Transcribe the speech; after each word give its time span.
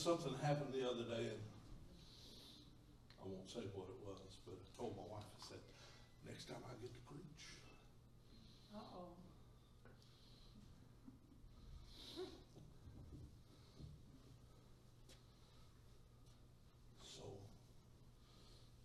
Something 0.00 0.32
happened 0.40 0.72
the 0.72 0.80
other 0.88 1.04
day, 1.04 1.28
and 1.28 1.42
I 3.20 3.28
won't 3.28 3.50
say 3.52 3.60
what 3.76 3.84
it 3.92 4.00
was, 4.00 4.40
but 4.48 4.56
I 4.56 4.64
told 4.72 4.96
my 4.96 5.04
wife, 5.12 5.28
I 5.28 5.40
said, 5.44 5.60
next 6.24 6.48
time 6.48 6.64
I 6.64 6.72
get 6.80 6.88
to 6.88 7.02
preach, 7.04 7.44
Uh-oh. 8.72 9.12
so 17.04 17.24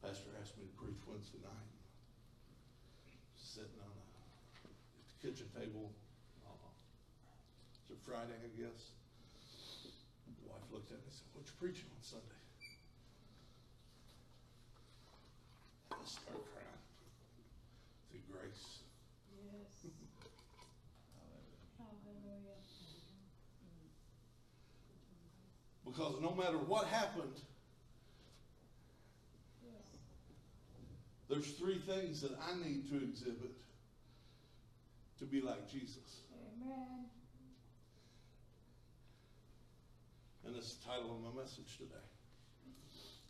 pastor 0.03 0.29
asked 0.41 0.57
me 0.57 0.65
to 0.67 0.75
preach 0.75 0.99
Wednesday 1.07 1.39
night. 1.43 1.71
Sitting 3.39 3.79
on 3.79 3.87
a, 3.87 4.03
at 4.67 5.05
the 5.07 5.15
kitchen 5.23 5.47
table, 5.55 5.91
uh, 6.43 6.69
it's 7.71 7.87
a 7.87 7.97
Friday, 8.03 8.35
I 8.35 8.51
guess. 8.59 8.91
Wife 10.65 10.73
looked 10.73 10.91
at 10.91 10.97
me 10.97 11.03
and 11.05 11.13
said, 11.13 11.27
what 11.33 11.45
you 11.45 11.51
preaching 11.59 11.85
on 11.91 12.01
Sunday? 12.01 12.25
I 15.91 15.95
started 16.05 16.41
crying. 16.53 16.81
Through 18.09 18.25
grace. 18.31 18.79
Yes. 19.45 19.91
Hallelujah. 21.77 22.61
Because 25.85 26.21
no 26.21 26.33
matter 26.33 26.57
what 26.57 26.87
happened, 26.87 27.39
Yes. 29.63 29.99
there's 31.29 31.51
three 31.57 31.79
things 31.79 32.21
that 32.21 32.31
I 32.41 32.55
need 32.67 32.89
to 32.89 32.97
exhibit 33.03 33.53
to 35.19 35.25
be 35.25 35.41
like 35.41 35.69
Jesus. 35.69 36.21
Amen. 36.33 37.05
And 40.45 40.55
that's 40.55 40.75
the 40.75 40.85
title 40.85 41.11
of 41.15 41.21
my 41.35 41.41
message 41.41 41.77
today. 41.77 42.05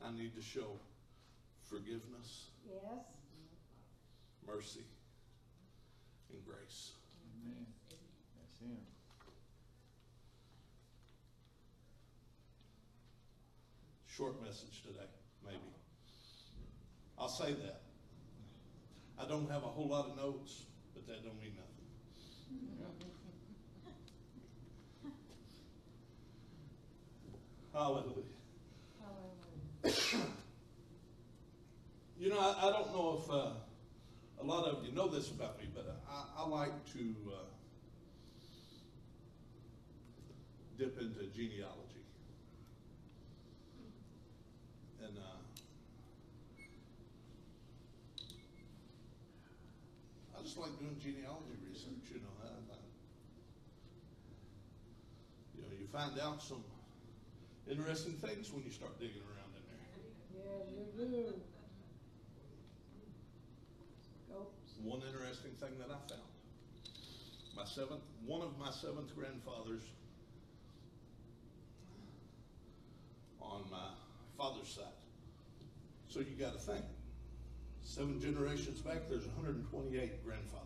I 0.04 0.12
need 0.12 0.36
to 0.36 0.42
show 0.42 0.80
forgiveness, 1.70 2.50
Yes. 2.68 3.06
mercy, 4.46 4.84
and 6.30 6.46
grace. 6.46 6.92
Amen. 7.42 7.66
That's 8.36 8.60
him. 8.60 8.78
Short 14.08 14.42
message 14.42 14.82
today, 14.84 15.10
maybe. 15.44 15.60
I'll 17.18 17.30
say 17.30 17.54
that. 17.54 17.82
I 19.18 19.26
don't 19.28 19.50
have 19.50 19.64
a 19.64 19.68
whole 19.68 19.88
lot 19.88 20.10
of 20.10 20.18
notes, 20.18 20.66
but 20.94 21.08
that 21.08 21.24
don't 21.24 21.40
mean 21.40 21.56
nothing. 21.56 23.15
Hallelujah. 27.76 28.24
Hallelujah. 29.84 30.26
You 32.18 32.30
know, 32.30 32.40
I, 32.40 32.70
I 32.70 32.72
don't 32.72 32.94
know 32.94 33.22
if 33.22 33.30
uh, 33.30 33.50
a 34.42 34.44
lot 34.46 34.64
of 34.64 34.86
you 34.86 34.94
know 34.94 35.10
this 35.10 35.30
about 35.32 35.60
me, 35.60 35.68
but 35.76 36.02
I, 36.10 36.44
I 36.44 36.48
like 36.48 36.72
to 36.94 37.14
uh, 37.28 37.44
dip 40.80 40.98
into 40.98 41.26
genealogy. 41.36 42.06
And 45.04 45.18
uh, 45.18 45.44
I 50.40 50.42
just 50.42 50.58
like 50.58 50.80
doing 50.80 50.96
genealogy 51.04 51.60
research, 51.70 52.10
you 52.14 52.22
know. 52.22 52.32
I, 52.42 52.48
I, 52.48 52.78
you 55.54 55.62
know, 55.64 55.68
you 55.78 55.86
find 55.92 56.18
out 56.18 56.42
some 56.42 56.64
interesting 57.70 58.14
things 58.14 58.52
when 58.52 58.64
you 58.64 58.72
start 58.72 59.00
digging 59.00 59.22
around 59.26 59.52
in 59.56 59.64
there. 59.70 59.82
Yes, 60.46 60.68
you 60.72 61.06
do. 61.06 61.34
Go. 64.30 64.48
One 64.84 65.02
interesting 65.08 65.52
thing 65.60 65.78
that 65.80 65.90
I 65.90 66.00
found. 66.10 66.22
My 67.56 67.66
seventh, 67.66 68.04
one 68.26 68.42
of 68.42 68.58
my 68.60 68.72
seventh 68.72 69.16
grandfathers 69.16 69.82
on 73.42 73.62
my 73.72 73.90
father's 74.38 74.68
side. 74.68 74.84
So 76.10 76.20
you 76.20 76.36
got 76.40 76.54
to 76.54 76.60
think, 76.60 76.84
seven 77.84 78.20
generations 78.20 78.82
back, 78.82 79.10
there's 79.10 79.26
128 79.26 80.26
grandfathers. 80.26 80.66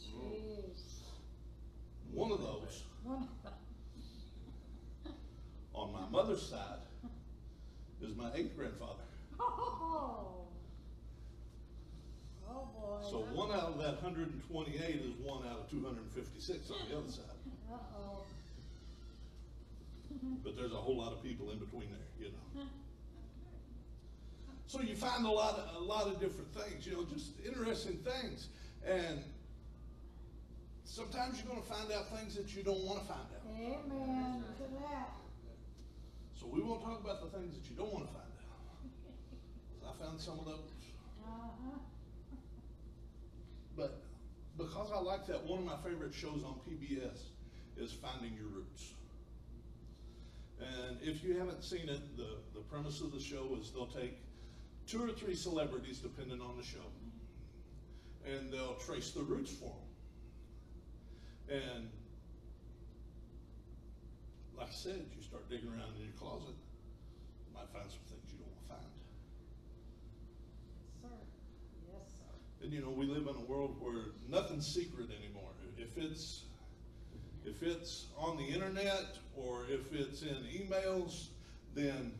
Jeez. 0.00 0.96
One 2.12 2.32
of 2.32 2.40
those 2.40 2.82
One. 3.02 3.28
On 5.76 5.92
my 5.92 6.08
mother's 6.10 6.42
side 6.42 6.80
is 8.02 8.16
my 8.16 8.30
eighth 8.34 8.56
grandfather. 8.56 9.04
Oh. 9.38 10.46
Oh, 12.48 12.68
boy. 12.74 13.10
So 13.10 13.18
one 13.34 13.50
out 13.52 13.74
of 13.74 13.78
that 13.78 14.02
128 14.02 14.80
is 14.80 15.12
one 15.22 15.46
out 15.46 15.60
of 15.60 15.70
256 15.70 16.70
on 16.70 16.76
the 16.88 16.98
other 16.98 17.10
side. 17.10 17.24
Uh-oh. 17.72 18.22
but 20.42 20.56
there's 20.56 20.72
a 20.72 20.76
whole 20.76 20.96
lot 20.96 21.12
of 21.12 21.22
people 21.22 21.50
in 21.50 21.58
between 21.58 21.88
there, 21.90 22.26
you 22.26 22.32
know. 22.32 22.62
So 24.68 24.80
you 24.80 24.96
find 24.96 25.24
a 25.24 25.30
lot 25.30 25.54
of 25.54 25.76
a 25.76 25.84
lot 25.84 26.08
of 26.08 26.18
different 26.18 26.52
things, 26.52 26.84
you 26.84 26.92
know, 26.94 27.04
just 27.04 27.38
interesting 27.46 27.98
things, 27.98 28.48
and 28.84 29.22
sometimes 30.84 31.38
you're 31.38 31.52
going 31.52 31.62
to 31.62 31.68
find 31.68 31.92
out 31.92 32.10
things 32.10 32.34
that 32.34 32.52
you 32.54 32.64
don't 32.64 32.80
want 32.80 32.98
to 33.00 33.06
find 33.06 33.20
out. 33.20 33.46
Amen 33.54 34.42
to 34.58 34.64
that. 34.82 35.25
So 36.46 36.54
we 36.54 36.62
won't 36.62 36.82
talk 36.82 37.00
about 37.02 37.20
the 37.20 37.38
things 37.38 37.54
that 37.56 37.68
you 37.68 37.76
don't 37.76 37.92
want 37.92 38.06
to 38.06 38.12
find 38.12 38.24
out. 39.84 39.90
I 40.00 40.04
found 40.04 40.20
some 40.20 40.38
of 40.38 40.44
those, 40.44 40.70
Uh-huh. 41.24 41.78
but 43.76 44.02
because 44.56 44.90
I 44.94 45.00
like 45.00 45.26
that, 45.26 45.44
one 45.44 45.58
of 45.60 45.64
my 45.64 45.76
favorite 45.84 46.14
shows 46.14 46.42
on 46.44 46.60
PBS 46.68 47.18
is 47.76 47.92
Finding 47.92 48.32
Your 48.34 48.46
Roots. 48.46 48.92
And 50.60 50.98
if 51.02 51.22
you 51.22 51.36
haven't 51.36 51.62
seen 51.62 51.88
it, 51.88 52.16
the, 52.16 52.28
the 52.54 52.60
premise 52.70 53.00
of 53.00 53.12
the 53.12 53.20
show 53.20 53.56
is 53.60 53.70
they'll 53.72 53.86
take 53.86 54.18
two 54.86 55.02
or 55.04 55.10
three 55.10 55.34
celebrities, 55.34 55.98
depending 55.98 56.40
on 56.40 56.56
the 56.56 56.62
show, 56.62 56.86
and 58.24 58.52
they'll 58.52 58.76
trace 58.76 59.10
the 59.10 59.22
roots 59.22 59.50
for 59.50 59.74
them. 61.48 61.60
And 61.74 61.90
like 64.56 64.68
I 64.68 64.72
said, 64.72 65.04
you 65.16 65.22
start 65.22 65.48
digging 65.50 65.68
around 65.68 65.94
in 65.98 66.04
your 66.04 66.16
closet, 66.18 66.54
you 67.46 67.52
might 67.54 67.68
find 67.72 67.88
some 67.90 68.00
things 68.08 68.24
you 68.32 68.38
don't 68.38 68.48
want 68.48 68.62
to 68.62 68.68
find. 68.74 68.94
Yes, 71.02 71.12
sir. 71.12 71.16
Yes, 71.92 72.06
sir. 72.16 72.64
And 72.64 72.72
you 72.72 72.80
know, 72.80 72.90
we 72.90 73.06
live 73.06 73.26
in 73.28 73.36
a 73.36 73.44
world 73.46 73.76
where 73.80 74.12
nothing's 74.28 74.66
secret 74.66 75.08
anymore. 75.10 75.50
If 75.78 75.96
it's 75.98 76.42
if 77.44 77.62
it's 77.62 78.06
on 78.18 78.36
the 78.36 78.44
internet 78.44 79.18
or 79.36 79.64
if 79.70 79.92
it's 79.94 80.22
in 80.22 80.36
emails, 80.50 81.28
then 81.74 82.12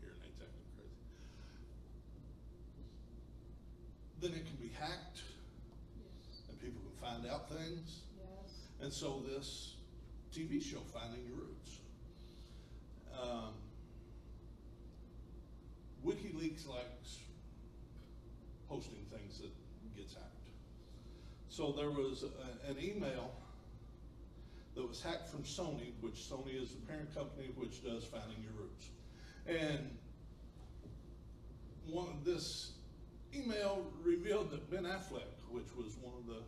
here 0.00 0.12
Nate's 0.22 0.40
acting 0.40 0.68
crazy. 0.76 0.92
Then 4.20 4.32
it 4.32 4.46
can 4.46 4.56
be 4.56 4.68
hacked 4.78 5.22
Yes. 5.96 6.42
and 6.50 6.60
people 6.60 6.82
can 6.82 6.96
find 7.00 7.26
out 7.32 7.48
things. 7.48 8.02
Yes. 8.18 8.68
And 8.84 8.92
so 8.92 9.22
this 9.26 9.76
TV 10.30 10.62
show, 10.62 10.80
Finding 10.92 11.24
Your 11.26 11.36
Roots, 11.36 11.78
um, 13.18 13.54
WikiLeaks 16.04 16.68
likes 16.68 17.20
posting 18.68 19.06
things 19.10 19.38
that 19.38 19.48
gets 19.96 20.12
hacked. 20.12 20.48
So 21.48 21.72
there 21.72 21.88
was 21.88 22.24
a, 22.24 22.70
an 22.70 22.76
email 22.78 23.30
that 24.74 24.86
was 24.86 25.02
hacked 25.02 25.28
from 25.28 25.44
Sony, 25.44 25.92
which 26.02 26.16
Sony 26.16 26.62
is 26.62 26.74
the 26.74 26.86
parent 26.86 27.14
company 27.14 27.52
which 27.56 27.82
does 27.82 28.04
Finding 28.04 28.36
Your 28.42 28.52
Roots. 28.52 28.90
And 29.46 29.96
one 31.86 32.08
of 32.08 32.22
this 32.22 32.72
email 33.34 33.86
revealed 34.02 34.50
that 34.50 34.70
Ben 34.70 34.82
Affleck, 34.82 35.32
which 35.48 35.74
was 35.74 35.96
one 36.02 36.12
of 36.18 36.26
the 36.26 36.42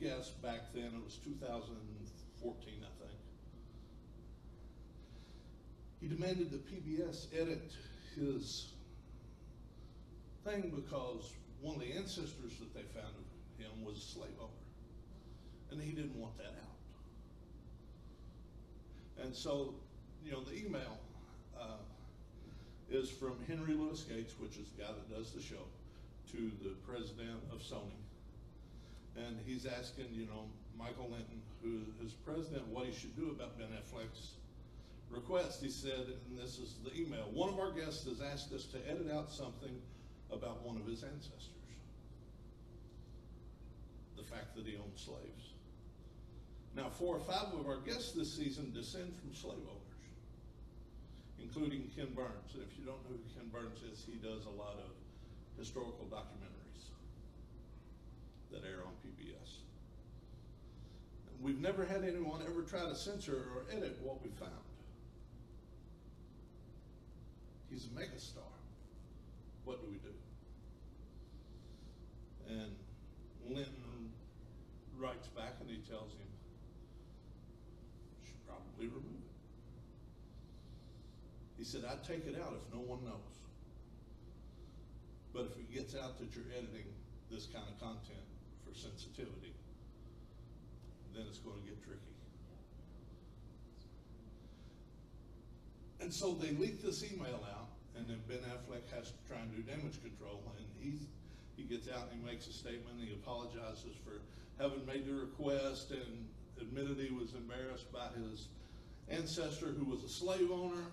guests 0.00 0.30
back 0.42 0.72
then, 0.74 0.84
it 0.84 1.04
was 1.04 1.16
2014, 1.24 2.74
I 2.80 3.02
think. 3.02 3.18
He 6.00 6.08
demanded 6.08 6.50
that 6.50 6.66
PBS 6.66 7.26
edit 7.34 7.72
his 8.14 8.72
thing 10.44 10.72
because 10.74 11.32
one 11.60 11.76
of 11.76 11.80
the 11.80 11.92
ancestors 11.92 12.58
that 12.60 12.72
they 12.74 12.82
found 12.98 13.14
of 13.14 13.64
him 13.64 13.84
was 13.84 13.98
a 13.98 14.00
slave 14.00 14.30
owner. 14.40 14.50
And 15.70 15.82
he 15.82 15.92
didn't 15.92 16.16
want 16.16 16.36
that 16.38 16.54
out. 16.62 16.78
And 19.24 19.34
so, 19.34 19.74
you 20.24 20.30
know, 20.30 20.42
the 20.42 20.56
email 20.56 20.98
uh, 21.60 21.82
is 22.90 23.10
from 23.10 23.34
Henry 23.48 23.74
Louis 23.74 24.00
Gates, 24.02 24.34
which 24.38 24.56
is 24.56 24.68
the 24.70 24.82
guy 24.82 24.88
that 24.88 25.14
does 25.14 25.32
the 25.32 25.42
show, 25.42 25.66
to 26.32 26.50
the 26.62 26.70
president 26.86 27.42
of 27.52 27.58
Sony. 27.58 27.97
And 29.26 29.38
he's 29.44 29.66
asking, 29.66 30.06
you 30.12 30.26
know, 30.26 30.46
Michael 30.78 31.10
Lynton, 31.10 31.42
who 31.62 31.82
is 32.04 32.12
president, 32.12 32.66
what 32.68 32.86
he 32.86 32.92
should 32.92 33.16
do 33.16 33.30
about 33.30 33.58
Ben 33.58 33.68
Affleck's 33.74 34.34
request. 35.10 35.60
He 35.62 35.70
said, 35.70 36.06
and 36.28 36.38
this 36.38 36.58
is 36.58 36.76
the 36.84 36.94
email, 36.94 37.28
one 37.32 37.48
of 37.48 37.58
our 37.58 37.72
guests 37.72 38.04
has 38.06 38.20
asked 38.20 38.52
us 38.52 38.64
to 38.66 38.78
edit 38.88 39.10
out 39.12 39.30
something 39.30 39.74
about 40.30 40.62
one 40.62 40.76
of 40.76 40.86
his 40.86 41.02
ancestors. 41.02 41.50
The 44.16 44.22
fact 44.22 44.54
that 44.54 44.66
he 44.66 44.76
owned 44.76 44.96
slaves. 44.96 45.54
Now, 46.76 46.90
four 46.90 47.16
or 47.16 47.20
five 47.20 47.52
of 47.58 47.66
our 47.66 47.80
guests 47.80 48.12
this 48.12 48.32
season 48.32 48.72
descend 48.72 49.14
from 49.18 49.34
slave 49.34 49.66
owners, 49.66 50.04
including 51.42 51.90
Ken 51.96 52.12
Burns. 52.14 52.54
And 52.54 52.62
if 52.62 52.78
you 52.78 52.84
don't 52.84 53.02
know 53.08 53.18
who 53.18 53.34
Ken 53.34 53.50
Burns 53.50 53.82
is, 53.90 54.04
he 54.06 54.14
does 54.22 54.44
a 54.46 54.54
lot 54.54 54.78
of 54.78 54.94
historical 55.58 56.06
documentaries 56.06 56.57
that 58.52 58.64
air 58.64 58.80
on 58.84 58.92
PBS. 59.04 59.58
We've 61.40 61.60
never 61.60 61.84
had 61.84 62.02
anyone 62.02 62.42
ever 62.42 62.62
try 62.62 62.80
to 62.80 62.94
censor 62.94 63.44
or 63.54 63.64
edit 63.70 63.98
what 64.02 64.22
we 64.22 64.30
found. 64.30 64.52
He's 67.70 67.84
a 67.84 67.88
megastar. 67.88 68.52
What 69.64 69.80
do 69.80 69.90
we 69.90 69.98
do? 69.98 70.14
And 72.48 72.74
Lynton 73.46 74.12
writes 74.96 75.28
back 75.28 75.54
and 75.60 75.70
he 75.70 75.76
tells 75.76 76.12
him, 76.12 76.26
should 78.24 78.46
probably 78.46 78.86
remove 78.86 79.04
it. 79.04 79.28
He 81.58 81.64
said, 81.64 81.84
I'd 81.84 82.02
take 82.04 82.26
it 82.26 82.40
out 82.40 82.54
if 82.56 82.74
no 82.74 82.80
one 82.80 83.04
knows. 83.04 83.38
But 85.34 85.52
if 85.52 85.58
it 85.58 85.72
gets 85.72 85.94
out 85.94 86.18
that 86.18 86.34
you're 86.34 86.50
editing 86.56 86.86
this 87.30 87.46
kind 87.46 87.66
of 87.68 87.78
content 87.78 88.27
sensitivity, 88.78 89.52
then 91.14 91.26
it's 91.28 91.38
going 91.38 91.58
to 91.58 91.66
get 91.66 91.82
tricky. 91.82 92.14
And 96.00 96.14
so 96.14 96.32
they 96.34 96.54
leak 96.54 96.82
this 96.82 97.02
email 97.02 97.42
out, 97.50 97.74
and 97.96 98.06
then 98.06 98.22
Ben 98.28 98.38
Affleck 98.46 98.86
has 98.94 99.10
to 99.10 99.18
try 99.26 99.38
and 99.42 99.50
do 99.50 99.62
damage 99.66 99.98
control, 100.00 100.40
and 100.56 100.66
he's, 100.78 101.02
he 101.56 101.64
gets 101.64 101.88
out 101.90 102.08
and 102.10 102.22
he 102.22 102.24
makes 102.24 102.46
a 102.46 102.52
statement, 102.52 103.02
he 103.02 103.12
apologizes 103.14 103.98
for 104.06 104.22
having 104.62 104.86
made 104.86 105.06
the 105.06 105.14
request 105.14 105.90
and 105.90 106.28
admitted 106.60 106.98
he 106.98 107.12
was 107.14 107.34
embarrassed 107.34 107.90
by 107.92 108.06
his 108.14 108.46
ancestor 109.10 109.66
who 109.66 109.84
was 109.84 110.04
a 110.04 110.08
slave 110.08 110.50
owner, 110.52 110.86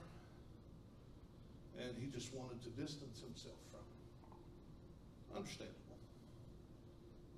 and 1.77 1.93
he 1.99 2.07
just 2.07 2.33
wanted 2.33 2.61
to 2.63 2.69
distance 2.81 3.21
himself 3.21 3.61
from 3.69 3.81
it. 5.45 5.84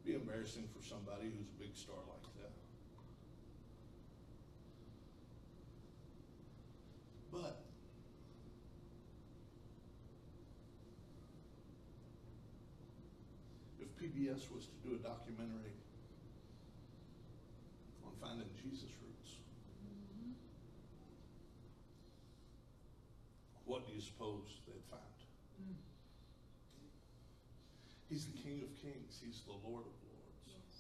Be 0.08 0.14
embarrassing 0.14 0.70
for 0.74 0.82
somebody 0.82 1.24
who's 1.26 1.50
a 1.50 1.60
big 1.62 1.76
star 1.76 1.98
like 2.08 2.24
that. 2.40 2.54
But 7.30 7.60
if 13.82 13.90
PBS 14.00 14.50
was 14.56 14.68
to 14.68 14.88
do 14.88 14.96
a 14.96 15.00
documentary 15.00 15.76
on 18.06 18.14
finding 18.22 18.48
Jesus 18.64 18.92
roots, 19.04 19.32
mm-hmm. 19.84 20.32
what 23.66 23.86
do 23.86 23.94
you 23.94 24.00
suppose 24.00 24.62
they'd 24.66 24.86
find? 24.90 25.07
He's 28.10 28.26
the 28.26 28.38
King 28.40 28.64
of 28.64 28.72
Kings. 28.82 29.20
He's 29.20 29.42
the 29.44 29.52
Lord 29.68 29.84
of 29.84 29.96
Lords. 30.08 30.80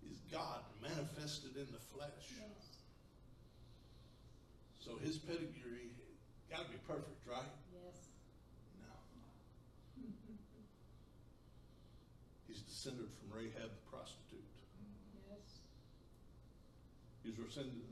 He's 0.00 0.22
God 0.30 0.62
manifested 0.80 1.56
in 1.56 1.66
the 1.74 1.82
flesh. 1.90 2.38
So 4.78 4.96
his 5.02 5.18
pedigree 5.18 5.90
got 6.50 6.66
to 6.66 6.70
be 6.70 6.78
perfect, 6.86 7.26
right? 7.26 7.50
Yes. 7.70 8.10
No. 8.78 8.94
He's 12.48 12.62
descended 12.62 13.06
from 13.10 13.36
Rahab 13.36 13.70
the 13.70 13.84
prostitute. 13.90 14.46
Yes. 15.30 15.62
He's 17.22 17.34
descended, 17.34 17.82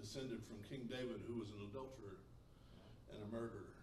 descended 0.00 0.40
from 0.44 0.64
King 0.68 0.88
David, 0.88 1.24
who 1.28 1.38
was 1.40 1.48
an 1.56 1.68
adulterer 1.70 2.20
and 3.12 3.22
a 3.22 3.28
murderer. 3.32 3.81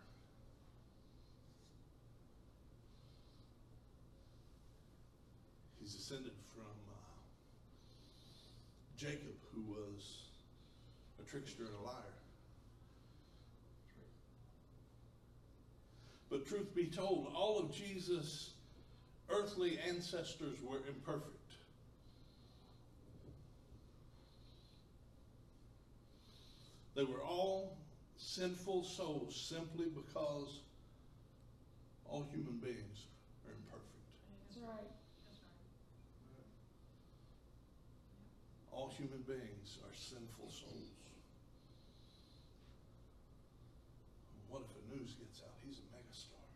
He's 5.90 5.98
descended 5.98 6.34
from 6.54 6.66
uh, 6.66 7.00
Jacob, 8.96 9.34
who 9.56 9.62
was 9.72 10.18
a 11.20 11.28
trickster 11.28 11.64
and 11.64 11.74
a 11.82 11.86
liar. 11.88 11.96
But 16.30 16.46
truth 16.48 16.76
be 16.76 16.86
told, 16.86 17.32
all 17.34 17.58
of 17.58 17.74
Jesus' 17.74 18.52
earthly 19.32 19.80
ancestors 19.88 20.60
were 20.62 20.78
imperfect. 20.88 21.54
They 26.96 27.04
were 27.04 27.22
all 27.22 27.78
sinful 28.18 28.84
souls 28.84 29.36
simply 29.36 29.88
because 29.88 30.60
all 32.06 32.28
human 32.32 32.58
beings 32.58 33.08
are 33.48 33.54
imperfect. 33.54 33.96
That's 34.50 34.60
right. 34.68 34.99
All 38.80 38.88
human 38.98 39.20
beings 39.28 39.78
are 39.84 39.94
sinful 39.94 40.48
souls. 40.48 40.88
What 44.48 44.62
if 44.62 44.72
the 44.72 44.96
news 44.96 45.16
gets 45.16 45.42
out? 45.42 45.52
He's 45.68 45.80
a 45.80 45.88
megastar. 45.94 46.48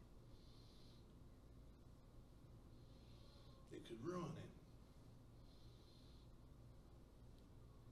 It 3.74 3.86
could 3.86 3.98
ruin 4.08 4.24
him. 4.24 4.52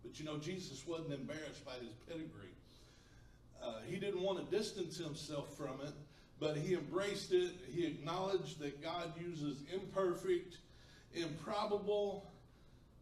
But 0.01 0.17
you 0.17 0.25
know, 0.25 0.37
Jesus 0.37 0.87
wasn't 0.87 1.11
embarrassed 1.11 1.65
by 1.65 1.73
his 1.73 1.93
pedigree. 2.07 2.55
Uh, 3.61 3.81
he 3.85 3.97
didn't 3.97 4.21
want 4.21 4.49
to 4.49 4.57
distance 4.57 4.97
himself 4.97 5.57
from 5.57 5.81
it, 5.85 5.93
but 6.39 6.55
he 6.55 6.75
embraced 6.75 7.33
it. 7.33 7.51
He 7.69 7.85
acknowledged 7.85 8.59
that 8.59 8.81
God 8.81 9.11
uses 9.19 9.57
imperfect, 9.73 10.55
improbable, 11.13 12.31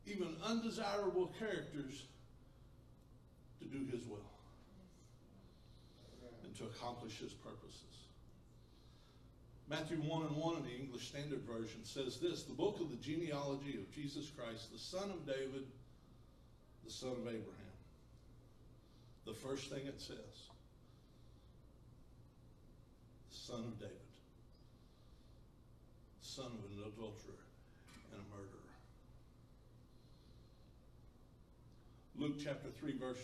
even 0.09 0.35
undesirable 0.43 1.33
characters 1.39 2.03
to 3.59 3.65
do 3.65 3.85
his 3.91 4.05
will 4.07 4.17
and 6.43 6.55
to 6.57 6.63
accomplish 6.65 7.17
his 7.19 7.33
purposes. 7.33 7.83
Matthew 9.69 9.97
1 9.97 10.25
and 10.25 10.35
1 10.35 10.57
in 10.57 10.63
the 10.63 10.75
English 10.75 11.09
Standard 11.09 11.41
Version 11.41 11.83
says 11.83 12.17
this 12.17 12.43
The 12.43 12.53
book 12.53 12.79
of 12.79 12.89
the 12.89 12.97
genealogy 12.97 13.77
of 13.77 13.93
Jesus 13.93 14.31
Christ, 14.35 14.71
the 14.71 14.79
son 14.79 15.11
of 15.11 15.27
David, 15.27 15.65
the 16.83 16.91
son 16.91 17.11
of 17.11 17.19
Abraham. 17.19 17.43
The 19.25 19.33
first 19.33 19.69
thing 19.69 19.85
it 19.85 20.01
says 20.01 20.49
son 23.31 23.59
of 23.59 23.79
David, 23.79 23.95
son 26.21 26.45
of 26.45 26.71
an 26.71 26.83
adulterer 26.85 27.45
and 28.11 28.21
a 28.21 28.35
murderer. 28.35 28.59
Luke 32.19 32.35
chapter 32.43 32.69
3, 32.79 32.97
verse 32.97 33.17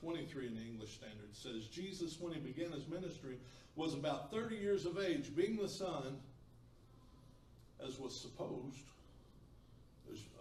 23 0.00 0.48
in 0.48 0.54
the 0.54 0.60
English 0.60 0.94
Standard 0.94 1.32
says, 1.32 1.66
Jesus, 1.68 2.18
when 2.20 2.32
he 2.32 2.40
began 2.40 2.72
his 2.72 2.88
ministry, 2.88 3.38
was 3.76 3.94
about 3.94 4.30
30 4.30 4.56
years 4.56 4.84
of 4.84 4.98
age, 4.98 5.34
being 5.36 5.56
the 5.56 5.68
son, 5.68 6.18
as 7.86 7.98
was 7.98 8.18
supposed, 8.18 8.86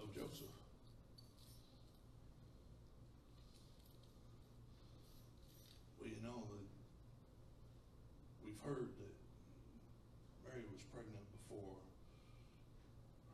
of 0.02 0.14
Joseph. 0.14 0.52
Well, 6.00 6.10
you 6.10 6.22
know, 6.24 6.44
heard 8.66 8.94
that 8.94 9.16
Mary 10.46 10.62
was 10.70 10.82
pregnant 10.94 11.26
before 11.42 11.82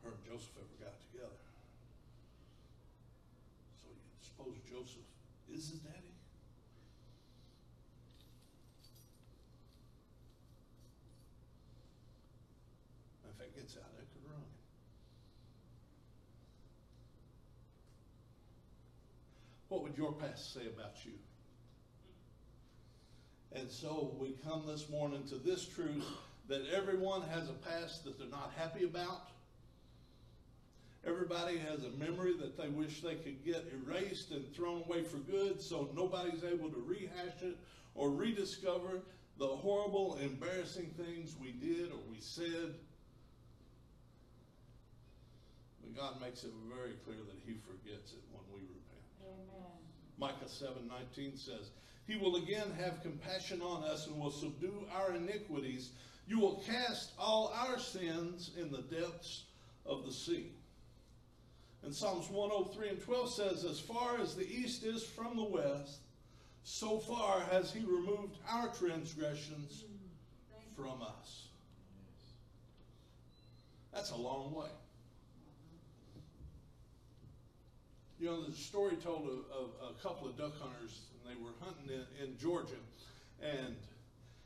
her 0.02 0.16
and 0.16 0.22
Joseph 0.24 0.56
ever 0.56 0.76
got 0.80 0.96
together. 1.12 1.44
So 3.84 3.92
you 3.92 4.24
suppose 4.24 4.56
Joseph 4.64 5.04
is 5.52 5.68
his 5.68 5.80
daddy? 5.84 6.08
If 13.38 13.54
that 13.54 13.56
gets 13.56 13.76
out, 13.76 13.96
that 13.96 14.06
could 14.12 14.28
ruin 14.28 14.40
him. 14.40 14.46
What 19.68 19.82
would 19.82 19.96
your 19.96 20.12
past 20.12 20.54
say 20.54 20.66
about 20.66 21.04
you? 21.04 21.12
And 23.52 23.70
so 23.70 24.14
we 24.18 24.36
come 24.46 24.64
this 24.66 24.88
morning 24.88 25.24
to 25.28 25.36
this 25.36 25.66
truth 25.66 26.04
that 26.48 26.62
everyone 26.74 27.22
has 27.22 27.48
a 27.48 27.52
past 27.52 28.04
that 28.04 28.18
they're 28.18 28.28
not 28.28 28.52
happy 28.56 28.84
about. 28.84 29.28
Everybody 31.06 31.58
has 31.58 31.84
a 31.84 31.90
memory 31.90 32.34
that 32.38 32.58
they 32.58 32.68
wish 32.68 33.00
they 33.00 33.14
could 33.14 33.44
get 33.44 33.64
erased 33.86 34.30
and 34.32 34.44
thrown 34.54 34.82
away 34.82 35.02
for 35.02 35.18
good 35.18 35.60
so 35.60 35.88
nobody's 35.94 36.44
able 36.44 36.70
to 36.70 36.84
rehash 36.86 37.42
it 37.42 37.56
or 37.94 38.10
rediscover 38.10 39.00
the 39.38 39.46
horrible, 39.46 40.18
embarrassing 40.20 40.92
things 40.96 41.36
we 41.40 41.52
did 41.52 41.90
or 41.90 41.98
we 42.10 42.18
said. 42.20 42.74
But 45.80 45.87
God 45.98 46.20
makes 46.20 46.44
it 46.44 46.52
very 46.72 46.92
clear 47.04 47.18
that 47.26 47.40
He 47.44 47.54
forgets 47.66 48.12
it 48.12 48.22
when 48.30 48.44
we 48.54 48.60
repent. 48.60 49.02
Amen. 49.26 49.82
Micah 50.16 50.48
7:19 50.48 51.36
says, 51.36 51.70
"He 52.06 52.14
will 52.14 52.36
again 52.36 52.70
have 52.70 53.02
compassion 53.02 53.60
on 53.60 53.82
us 53.82 54.06
and 54.06 54.20
will 54.20 54.30
subdue 54.30 54.86
our 54.92 55.16
iniquities. 55.16 55.90
You 56.28 56.38
will 56.38 56.60
cast 56.60 57.10
all 57.18 57.48
our 57.48 57.80
sins 57.80 58.52
in 58.56 58.70
the 58.70 58.82
depths 58.82 59.46
of 59.84 60.06
the 60.06 60.12
sea." 60.12 60.52
And 61.82 61.92
Psalms 61.92 62.28
103 62.28 62.90
and 62.90 63.02
12 63.02 63.32
says, 63.32 63.64
"As 63.64 63.80
far 63.80 64.20
as 64.20 64.36
the 64.36 64.48
east 64.48 64.84
is 64.84 65.02
from 65.02 65.36
the 65.36 65.42
west, 65.42 65.98
so 66.62 67.00
far 67.00 67.40
has 67.40 67.72
he 67.72 67.80
removed 67.80 68.38
our 68.46 68.72
transgressions 68.72 69.82
mm. 69.82 70.76
from 70.76 71.02
us." 71.02 71.48
That's 73.90 74.10
a 74.10 74.16
long 74.16 74.54
way. 74.54 74.70
You 78.28 78.34
know, 78.34 78.44
a 78.46 78.52
story 78.52 78.96
told 78.96 79.22
of, 79.22 79.38
of 79.56 79.70
a 79.88 80.02
couple 80.02 80.28
of 80.28 80.36
duck 80.36 80.52
hunters, 80.60 81.00
and 81.14 81.34
they 81.34 81.42
were 81.42 81.52
hunting 81.62 81.88
in, 81.88 82.04
in 82.22 82.36
Georgia. 82.36 82.76
And 83.40 83.74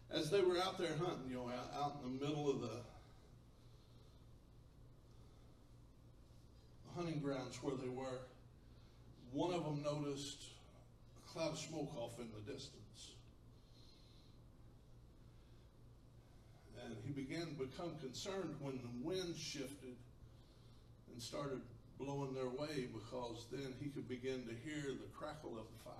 as 0.09 0.31
they 0.31 0.41
were 0.41 0.57
out 0.57 0.79
there 0.79 0.95
hunting, 1.01 1.29
you 1.31 1.35
know, 1.35 1.49
out, 1.49 1.75
out 1.75 1.97
in 2.05 2.17
the 2.17 2.25
middle 2.25 2.49
of 2.49 2.61
the 2.61 2.77
hunting 6.95 7.19
grounds 7.19 7.61
where 7.61 7.75
they 7.75 7.89
were, 7.89 8.21
one 9.33 9.53
of 9.53 9.65
them 9.65 9.83
noticed 9.83 10.45
a 11.19 11.33
cloud 11.33 11.51
of 11.51 11.59
smoke 11.59 11.93
off 11.97 12.21
in 12.21 12.29
the 12.37 12.53
distance. 12.53 13.11
And 16.85 16.95
he 17.05 17.11
began 17.11 17.47
to 17.47 17.55
become 17.55 17.97
concerned 18.01 18.55
when 18.61 18.79
the 18.79 19.09
wind 19.09 19.35
shifted 19.37 19.97
and 21.13 21.21
started 21.21 21.63
blowing 22.05 22.35
their 22.35 22.49
way 22.49 22.89
because 22.93 23.47
then 23.51 23.75
he 23.81 23.89
could 23.89 24.09
begin 24.09 24.45
to 24.47 24.55
hear 24.69 24.93
the 24.93 25.09
crackle 25.17 25.59
of 25.59 25.67
the 25.71 25.85
fire. 25.85 25.95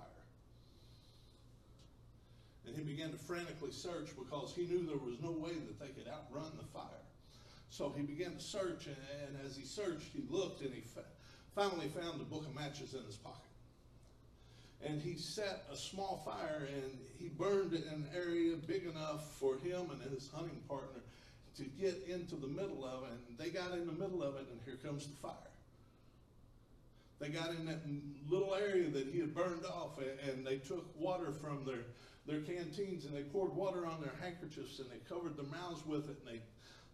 And 2.65 2.75
he 2.75 2.83
began 2.83 3.11
to 3.11 3.17
frantically 3.17 3.71
search 3.71 4.09
because 4.17 4.53
he 4.55 4.65
knew 4.65 4.85
there 4.85 4.97
was 4.97 5.19
no 5.21 5.31
way 5.31 5.53
that 5.53 5.79
they 5.79 5.87
could 5.87 6.07
outrun 6.07 6.51
the 6.57 6.67
fire. 6.73 7.03
So 7.69 7.93
he 7.95 8.03
began 8.03 8.35
to 8.35 8.39
search, 8.39 8.87
and, 8.87 8.95
and 9.27 9.45
as 9.45 9.57
he 9.57 9.65
searched, 9.65 10.07
he 10.13 10.23
looked 10.29 10.61
and 10.61 10.73
he 10.73 10.81
fa- 10.81 11.09
finally 11.55 11.87
found 11.87 12.21
a 12.21 12.23
book 12.23 12.45
of 12.45 12.55
matches 12.55 12.93
in 12.93 13.03
his 13.05 13.15
pocket. 13.15 13.39
And 14.85 15.01
he 15.01 15.15
set 15.15 15.65
a 15.71 15.75
small 15.75 16.21
fire 16.25 16.67
and 16.67 16.91
he 17.17 17.29
burned 17.29 17.73
an 17.73 18.05
area 18.15 18.55
big 18.67 18.85
enough 18.85 19.33
for 19.39 19.55
him 19.57 19.89
and 19.91 20.01
his 20.13 20.29
hunting 20.33 20.61
partner 20.67 20.99
to 21.57 21.63
get 21.63 22.05
into 22.07 22.35
the 22.35 22.47
middle 22.47 22.85
of 22.85 23.03
it. 23.03 23.17
And 23.29 23.37
they 23.37 23.49
got 23.49 23.71
in 23.71 23.85
the 23.85 23.93
middle 23.93 24.23
of 24.23 24.35
it, 24.35 24.47
and 24.51 24.59
here 24.65 24.77
comes 24.83 25.07
the 25.07 25.15
fire. 25.15 25.52
They 27.23 27.29
got 27.29 27.51
in 27.51 27.65
that 27.67 27.79
little 28.27 28.53
area 28.53 28.89
that 28.89 29.07
he 29.07 29.19
had 29.19 29.33
burned 29.33 29.63
off, 29.65 29.97
and 30.27 30.45
they 30.45 30.57
took 30.57 30.93
water 30.99 31.31
from 31.31 31.63
their, 31.63 31.85
their 32.27 32.41
canteens 32.41 33.05
and 33.05 33.15
they 33.15 33.21
poured 33.21 33.55
water 33.55 33.85
on 33.85 34.01
their 34.01 34.11
handkerchiefs 34.19 34.79
and 34.79 34.89
they 34.89 34.97
covered 35.07 35.37
their 35.37 35.45
mouths 35.45 35.85
with 35.85 36.09
it 36.09 36.17
and 36.19 36.27
they 36.27 36.41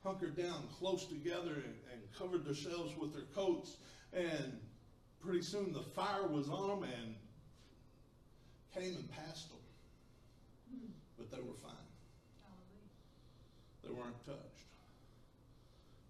hunkered 0.03 0.37
down 0.37 0.67
close 0.77 1.05
together 1.05 1.53
and, 1.53 1.73
and 1.91 2.01
covered 2.15 2.45
themselves 2.45 2.95
with 2.95 3.11
their 3.11 3.23
coats. 3.33 3.77
And 4.13 4.59
pretty 5.19 5.41
soon 5.41 5.73
the 5.73 5.81
fire 5.81 6.27
was 6.27 6.47
on 6.47 6.79
them 6.79 6.83
and 6.83 7.15
came 8.75 8.95
and 8.97 9.09
passed 9.09 9.49
them. 9.49 9.57
But 11.17 11.31
they 11.31 11.37
were 11.37 11.57
fine. 11.59 11.73
They 13.83 13.89
weren't 13.89 14.23
touched. 14.27 14.67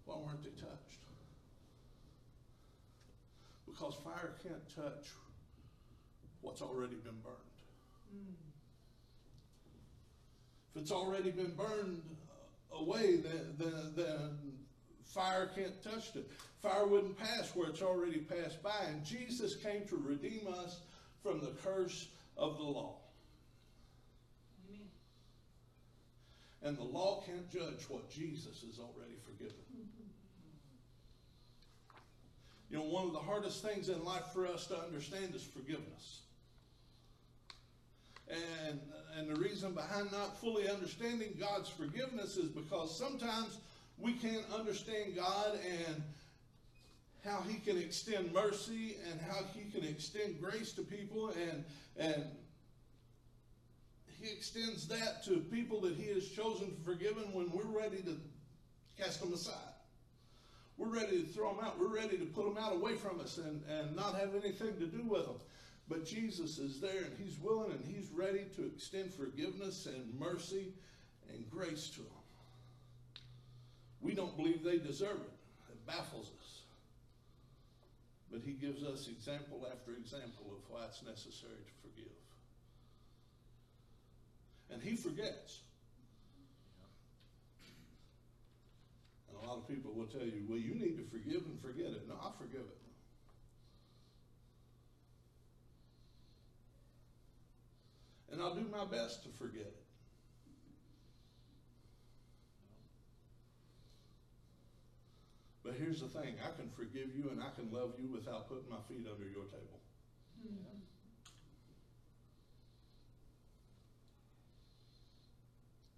Why 0.04 0.16
weren't 0.18 0.42
they 0.42 0.60
touched? 0.60 0.89
Because 3.80 3.94
fire 4.04 4.34
can't 4.42 4.76
touch 4.76 5.06
what's 6.42 6.60
already 6.60 6.96
been 6.96 7.18
burned. 7.22 7.36
If 10.74 10.82
it's 10.82 10.92
already 10.92 11.30
been 11.30 11.54
burned 11.54 12.02
away, 12.72 13.16
then, 13.16 13.54
then, 13.58 13.92
then 13.96 14.38
fire 15.06 15.50
can't 15.54 15.82
touch 15.82 16.14
it. 16.14 16.30
Fire 16.60 16.86
wouldn't 16.86 17.18
pass 17.18 17.52
where 17.54 17.70
it's 17.70 17.80
already 17.80 18.18
passed 18.18 18.62
by. 18.62 18.84
And 18.88 19.02
Jesus 19.02 19.56
came 19.56 19.86
to 19.88 19.96
redeem 19.96 20.46
us 20.46 20.80
from 21.22 21.40
the 21.40 21.52
curse 21.64 22.08
of 22.36 22.58
the 22.58 22.64
law. 22.64 22.98
Amen. 24.68 24.88
And 26.62 26.76
the 26.76 26.84
law 26.84 27.22
can't 27.24 27.50
judge 27.50 27.88
what 27.88 28.10
Jesus 28.10 28.60
has 28.60 28.78
already 28.78 29.16
forgiven. 29.24 29.56
You 32.70 32.78
know, 32.78 32.84
one 32.84 33.06
of 33.06 33.12
the 33.12 33.18
hardest 33.18 33.62
things 33.62 33.88
in 33.88 34.04
life 34.04 34.26
for 34.32 34.46
us 34.46 34.66
to 34.68 34.78
understand 34.78 35.34
is 35.34 35.42
forgiveness. 35.42 36.20
And, 38.28 38.80
and 39.18 39.28
the 39.28 39.40
reason 39.40 39.72
behind 39.72 40.12
not 40.12 40.40
fully 40.40 40.68
understanding 40.68 41.36
God's 41.38 41.68
forgiveness 41.68 42.36
is 42.36 42.48
because 42.48 42.96
sometimes 42.96 43.58
we 43.98 44.12
can't 44.12 44.44
understand 44.56 45.16
God 45.16 45.58
and 45.86 46.02
how 47.24 47.42
He 47.48 47.58
can 47.58 47.76
extend 47.76 48.32
mercy 48.32 48.96
and 49.10 49.20
how 49.20 49.40
He 49.52 49.68
can 49.70 49.88
extend 49.88 50.40
grace 50.40 50.72
to 50.74 50.82
people 50.82 51.30
and, 51.30 51.64
and 51.96 52.24
he 54.20 54.30
extends 54.30 54.86
that 54.88 55.24
to 55.24 55.38
people 55.38 55.80
that 55.80 55.94
he 55.94 56.12
has 56.12 56.28
chosen 56.28 56.68
to 56.70 56.82
forgive 56.84 57.16
when 57.32 57.50
we're 57.50 57.64
ready 57.64 58.02
to 58.02 58.18
cast 58.98 59.20
them 59.20 59.32
aside. 59.32 59.54
We're 60.80 60.88
ready 60.88 61.22
to 61.22 61.28
throw 61.28 61.54
them 61.54 61.62
out. 61.62 61.78
We're 61.78 61.94
ready 61.94 62.16
to 62.16 62.24
put 62.24 62.46
them 62.46 62.56
out 62.56 62.72
away 62.72 62.94
from 62.94 63.20
us 63.20 63.36
and, 63.36 63.60
and 63.68 63.94
not 63.94 64.14
have 64.14 64.30
anything 64.34 64.78
to 64.78 64.86
do 64.86 65.02
with 65.02 65.26
them. 65.26 65.36
But 65.90 66.06
Jesus 66.06 66.58
is 66.58 66.80
there 66.80 67.04
and 67.04 67.12
he's 67.22 67.38
willing 67.38 67.72
and 67.72 67.84
he's 67.84 68.08
ready 68.10 68.46
to 68.56 68.64
extend 68.64 69.12
forgiveness 69.12 69.86
and 69.86 70.18
mercy 70.18 70.72
and 71.28 71.44
grace 71.50 71.90
to 71.90 71.98
them. 71.98 72.06
We 74.00 74.14
don't 74.14 74.34
believe 74.38 74.64
they 74.64 74.78
deserve 74.78 75.18
it. 75.20 75.32
It 75.68 75.86
baffles 75.86 76.30
us. 76.40 76.60
But 78.32 78.40
he 78.42 78.52
gives 78.52 78.82
us 78.82 79.06
example 79.08 79.68
after 79.70 79.92
example 79.92 80.46
of 80.48 80.70
why 80.70 80.86
it's 80.86 81.02
necessary 81.02 81.52
to 81.52 81.88
forgive. 81.88 82.06
And 84.70 84.82
he 84.82 84.96
forgets. 84.96 85.60
A 89.42 89.46
lot 89.46 89.58
of 89.58 89.68
people 89.68 89.92
will 89.94 90.06
tell 90.06 90.22
you, 90.22 90.44
well, 90.48 90.58
you 90.58 90.74
need 90.74 90.96
to 90.98 91.04
forgive 91.10 91.42
and 91.46 91.60
forget 91.60 91.86
it. 91.86 92.06
No, 92.08 92.14
I 92.14 92.30
forgive 92.38 92.60
it. 92.60 92.78
And 98.32 98.40
I'll 98.40 98.54
do 98.54 98.66
my 98.70 98.84
best 98.84 99.24
to 99.24 99.28
forget 99.38 99.66
it. 99.66 99.84
But 105.64 105.74
here's 105.78 106.00
the 106.00 106.08
thing 106.08 106.34
I 106.42 106.56
can 106.56 106.70
forgive 106.76 107.14
you 107.14 107.30
and 107.30 107.42
I 107.42 107.50
can 107.54 107.70
love 107.70 107.92
you 107.98 108.08
without 108.08 108.48
putting 108.48 108.68
my 108.70 108.80
feet 108.88 109.06
under 109.10 109.28
your 109.28 109.44
table. 109.44 109.80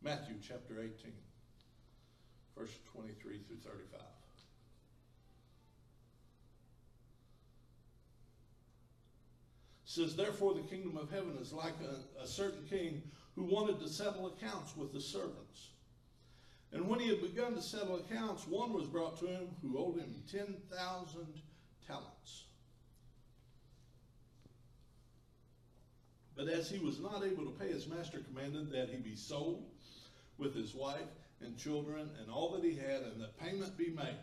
Matthew 0.02 0.34
chapter 0.42 0.80
18, 0.80 1.12
verse 2.56 2.72
23 2.92 3.38
through 3.46 3.56
35. 3.56 4.00
says, 9.92 10.16
Therefore, 10.16 10.54
the 10.54 10.62
kingdom 10.62 10.96
of 10.96 11.10
heaven 11.10 11.36
is 11.38 11.52
like 11.52 11.74
a, 11.82 12.22
a 12.22 12.26
certain 12.26 12.64
king 12.68 13.02
who 13.36 13.42
wanted 13.42 13.78
to 13.80 13.88
settle 13.88 14.26
accounts 14.26 14.74
with 14.74 14.92
the 14.92 15.00
servants. 15.00 15.68
And 16.72 16.88
when 16.88 16.98
he 16.98 17.08
had 17.08 17.20
begun 17.20 17.54
to 17.54 17.60
settle 17.60 17.96
accounts, 17.96 18.46
one 18.46 18.72
was 18.72 18.86
brought 18.86 19.20
to 19.20 19.26
him 19.26 19.48
who 19.60 19.78
owed 19.78 19.98
him 19.98 20.14
10,000 20.30 21.26
talents. 21.86 22.44
But 26.34 26.48
as 26.48 26.70
he 26.70 26.78
was 26.78 26.98
not 26.98 27.22
able 27.24 27.44
to 27.44 27.58
pay, 27.58 27.68
his 27.70 27.86
master 27.86 28.20
commanded 28.20 28.72
that 28.72 28.88
he 28.88 28.96
be 28.96 29.14
sold 29.14 29.66
with 30.38 30.54
his 30.54 30.74
wife 30.74 31.00
and 31.44 31.56
children 31.58 32.10
and 32.20 32.30
all 32.30 32.50
that 32.52 32.64
he 32.64 32.74
had, 32.74 33.02
and 33.02 33.20
that 33.20 33.38
payment 33.38 33.76
be 33.76 33.90
made. 33.90 34.18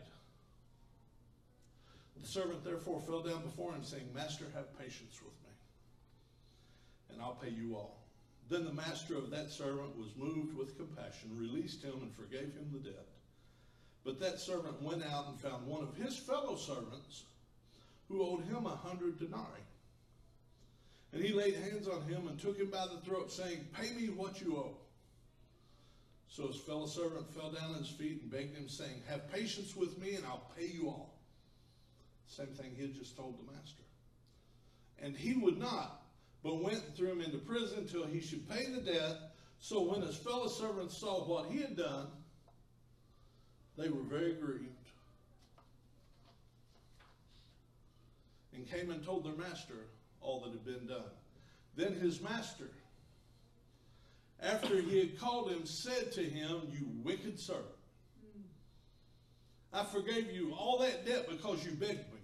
The 2.22 2.28
servant 2.28 2.64
therefore 2.66 3.00
fell 3.02 3.22
down 3.22 3.44
before 3.44 3.72
him, 3.72 3.84
saying, 3.84 4.10
Master, 4.14 4.46
have 4.54 4.78
patience 4.78 5.20
with 5.24 5.34
me, 5.44 5.54
and 7.14 7.22
I'll 7.22 7.40
pay 7.42 7.50
you 7.50 7.76
all. 7.76 8.00
Then 8.50 8.66
the 8.66 8.74
master 8.74 9.16
of 9.16 9.30
that 9.30 9.52
servant 9.52 9.96
was 9.98 10.10
moved 10.18 10.58
with 10.58 10.78
compassion, 10.78 11.30
released 11.38 11.84
him, 11.84 11.94
and 12.02 12.14
forgave 12.14 12.54
him 12.54 12.70
the 12.74 12.80
debt. 12.80 13.06
But 14.04 14.20
that 14.22 14.40
servant 14.40 14.82
went 14.82 15.04
out 15.04 15.28
and 15.28 15.40
found 15.40 15.68
one 15.68 15.84
of 15.84 15.96
his 15.96 16.18
fellow 16.18 16.56
servants 16.56 17.24
who 18.08 18.24
owed 18.24 18.44
him 18.46 18.66
a 18.66 18.76
hundred 18.76 19.20
denarii. 19.20 19.46
And 21.14 21.24
he 21.24 21.32
laid 21.32 21.56
hands 21.56 21.88
on 21.88 22.02
him 22.04 22.28
and 22.28 22.40
took 22.40 22.58
him 22.58 22.70
by 22.70 22.88
the 22.88 23.02
throat, 23.02 23.32
saying, 23.32 23.68
Pay 23.80 23.94
me 23.94 24.08
what 24.10 24.42
you 24.42 24.58
owe. 24.58 24.78
So 26.30 26.48
his 26.48 26.58
fellow 26.58 26.86
servant 26.86 27.34
fell 27.34 27.52
down 27.52 27.74
at 27.74 27.80
his 27.80 27.90
feet 27.90 28.22
and 28.22 28.32
begged 28.32 28.56
him, 28.56 28.70
saying, 28.70 29.02
Have 29.10 29.32
patience 29.34 29.76
with 29.76 29.98
me, 30.00 30.14
and 30.16 30.26
I'll 30.26 30.52
pay 30.58 30.68
you 30.68 30.88
all. 30.88 31.18
Same 32.28 32.48
thing 32.48 32.72
he 32.76 32.84
had 32.84 32.94
just 32.94 33.18
told 33.18 33.40
the 33.40 33.52
master. 33.52 33.84
And 35.02 35.16
he 35.16 35.34
would 35.34 35.58
not, 35.58 36.04
but 36.44 36.62
went 36.64 36.84
and 36.84 36.96
threw 36.96 37.12
him 37.12 37.22
into 37.22 37.40
prison 37.40 37.88
till 37.88 38.06
he 38.06 38.22
should 38.22 38.48
pay 38.48 38.68
the 38.68 38.82
debt. 38.82 39.18
So 39.60 39.82
when 39.82 40.02
his 40.02 40.16
fellow 40.16 40.48
servants 40.48 40.98
saw 40.98 41.26
what 41.26 41.48
he 41.52 41.62
had 41.62 41.76
done, 41.76 42.08
they 43.78 43.90
were 43.90 44.04
very 44.04 44.34
grieved. 44.34 44.68
And 48.54 48.70
came 48.70 48.92
and 48.92 49.04
told 49.04 49.26
their 49.26 49.34
master 49.34 49.88
all 50.22 50.42
that 50.42 50.52
had 50.52 50.66
been 50.66 50.86
done. 50.86 51.12
Then 51.76 51.94
his 51.94 52.22
master, 52.22 52.70
after 54.42 54.82
he 54.82 55.00
had 55.00 55.20
called 55.20 55.52
him, 55.52 55.66
said 55.66 56.12
to 56.14 56.24
him, 56.24 56.62
You 56.72 56.88
wicked 57.04 57.40
servant, 57.40 57.66
I 59.74 59.84
forgave 59.84 60.32
you 60.32 60.54
all 60.58 60.80
that 60.80 61.06
debt 61.06 61.28
because 61.30 61.64
you 61.64 61.72
begged 61.72 62.12
me. 62.14 62.20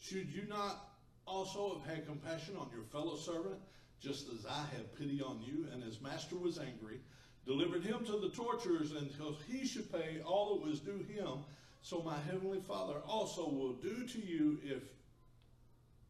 Should 0.00 0.28
you 0.28 0.46
not 0.48 0.90
also 1.26 1.78
have 1.78 1.96
had 1.96 2.06
compassion 2.06 2.56
on 2.58 2.68
your 2.74 2.84
fellow 2.84 3.16
servant, 3.16 3.56
just 4.00 4.28
as 4.28 4.44
I 4.46 4.64
have 4.76 4.98
pity 4.98 5.22
on 5.22 5.40
you? 5.42 5.66
And 5.72 5.82
his 5.82 6.00
master 6.00 6.36
was 6.36 6.58
angry, 6.58 7.00
delivered 7.46 7.84
him 7.84 8.04
to 8.06 8.18
the 8.18 8.30
torturers 8.30 8.92
until 8.92 9.36
he 9.46 9.66
should 9.66 9.90
pay 9.92 10.20
all 10.24 10.54
that 10.54 10.68
was 10.68 10.80
due 10.80 11.04
him. 11.08 11.44
So 11.80 12.02
my 12.02 12.18
heavenly 12.30 12.60
Father 12.60 12.96
also 13.06 13.48
will 13.48 13.74
do 13.74 14.06
to 14.06 14.18
you 14.18 14.58
if 14.64 14.82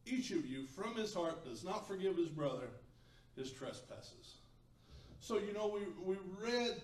each 0.05 0.31
of 0.31 0.45
you 0.45 0.65
from 0.65 0.95
his 0.95 1.13
heart 1.13 1.45
does 1.45 1.63
not 1.63 1.87
forgive 1.87 2.17
his 2.17 2.29
brother 2.29 2.69
his 3.39 3.51
trespasses. 3.51 4.35
So, 5.21 5.37
you 5.37 5.53
know, 5.53 5.67
we, 5.67 5.81
we 6.03 6.17
read 6.41 6.81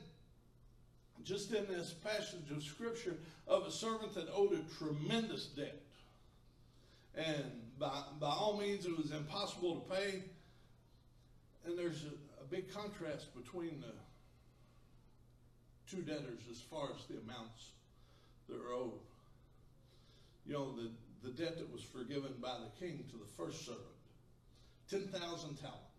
just 1.24 1.52
in 1.54 1.66
this 1.68 1.94
passage 1.94 2.52
of 2.52 2.64
scripture 2.64 3.16
of 3.48 3.66
a 3.66 3.72
servant 3.72 4.14
that 4.16 4.28
owed 4.34 4.54
a 4.54 4.78
tremendous 4.78 5.46
debt. 5.48 5.82
And 7.16 7.44
by, 7.80 8.04
by 8.20 8.30
all 8.30 8.58
means, 8.58 8.86
it 8.86 8.98
was 8.98 9.12
impossible 9.12 9.82
to 9.82 9.96
pay. 9.96 10.24
And 11.66 11.78
there's 11.78 12.04
a, 12.04 12.42
a 12.42 12.46
big 12.50 12.74
contrast 12.74 13.36
between 13.36 13.82
the 13.82 13.94
two 15.90 16.02
debtors 16.02 16.42
as 16.50 16.60
far 16.60 16.90
as 16.96 17.06
the 17.06 17.20
amounts 17.20 17.70
that 18.50 18.58
are 18.58 18.74
owed. 18.74 19.00
You 20.46 20.54
know, 20.54 20.76
the, 20.76 20.92
the 21.28 21.32
debt 21.32 21.58
that 21.58 21.72
was 21.72 21.82
forgiven 21.82 22.34
by 22.42 22.58
the 22.60 22.86
king 22.86 23.04
to 23.12 23.18
the 23.18 23.26
first 23.38 23.66
servant 23.66 23.84
10,000 24.90 25.56
talents. 25.56 25.95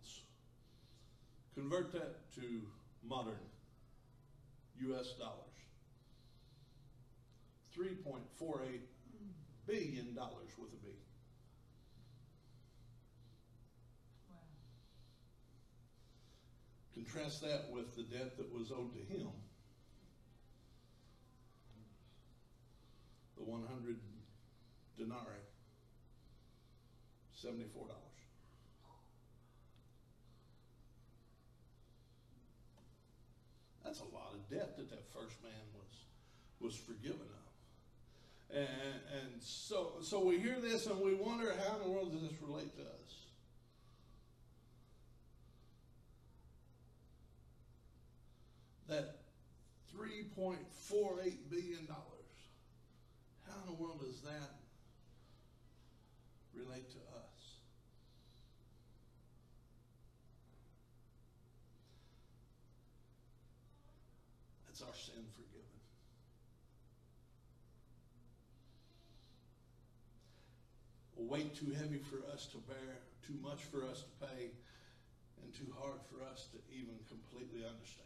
Convert 1.57 1.91
that 1.91 2.31
to 2.35 2.61
modern 3.03 3.33
US 4.79 5.13
dollars. 5.13 5.57
$3.48 7.75 8.81
billion 9.65 10.15
with 10.15 10.73
a 10.73 10.85
B. 10.85 10.91
Contrast 16.93 17.41
that 17.41 17.71
with 17.71 17.95
the 17.95 18.03
debt 18.03 18.37
that 18.37 18.53
was 18.53 18.71
owed 18.71 18.93
to 18.93 18.99
him. 19.11 19.27
The 23.35 23.43
100 23.43 23.97
denarii. 24.95 25.41
$74. 27.43 28.06
That's 33.87 34.01
a 34.01 34.13
lot 34.13 34.33
of 34.33 34.49
debt 34.49 34.75
that 34.75 34.89
that 34.89 35.13
first 35.13 35.41
man 35.41 35.53
was 35.73 35.85
was 36.59 36.75
forgiven 36.75 37.21
of. 37.21 38.57
And, 38.57 38.99
and 39.13 39.41
so 39.41 39.93
so 40.01 40.25
we 40.25 40.39
hear 40.39 40.59
this 40.59 40.87
and 40.87 40.99
we 40.99 41.13
wonder 41.13 41.53
how 41.65 41.77
in 41.77 41.83
the 41.83 41.89
world 41.89 42.11
does 42.11 42.21
this 42.21 42.37
relate 42.41 42.75
to 42.75 42.81
us? 42.81 43.15
That 48.89 49.19
$3.48 49.97 51.37
billion. 51.49 51.87
How 51.89 53.61
in 53.61 53.67
the 53.67 53.81
world 53.81 54.01
does 54.01 54.19
that 54.21 54.59
relate 56.53 56.89
to 56.91 56.97
us? 56.97 57.16
That's 64.77 64.89
our 64.89 64.95
sin 64.95 65.23
forgiven. 65.33 65.63
Weight 71.15 71.55
too 71.55 71.71
heavy 71.71 71.97
for 71.97 72.21
us 72.31 72.45
to 72.51 72.57
bear, 72.57 73.01
too 73.25 73.33
much 73.41 73.63
for 73.63 73.85
us 73.85 74.03
to 74.03 74.27
pay, 74.27 74.51
and 75.41 75.53
too 75.55 75.73
hard 75.79 75.97
for 76.11 76.21
us 76.31 76.47
to 76.51 76.57
even 76.71 76.93
completely 77.09 77.65
understand. 77.65 78.05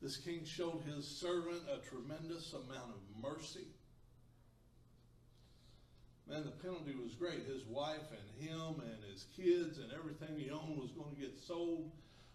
This 0.00 0.16
king 0.16 0.44
showed 0.44 0.82
his 0.86 1.04
servant 1.06 1.62
a 1.66 1.84
tremendous 1.88 2.52
amount 2.52 2.94
of 2.94 3.22
mercy. 3.22 3.66
Man, 6.28 6.44
the 6.44 6.52
penalty 6.62 6.94
was 7.02 7.14
great. 7.14 7.46
His 7.46 7.64
wife 7.64 8.12
and 8.12 8.48
him 8.48 8.80
and 8.80 9.02
his 9.10 9.24
kids 9.34 9.78
and 9.78 9.90
everything 9.92 10.38
he 10.38 10.50
owned 10.50 10.78
was 10.78 10.92
going 10.92 11.14
to 11.16 11.20
get 11.20 11.36
sold 11.36 11.90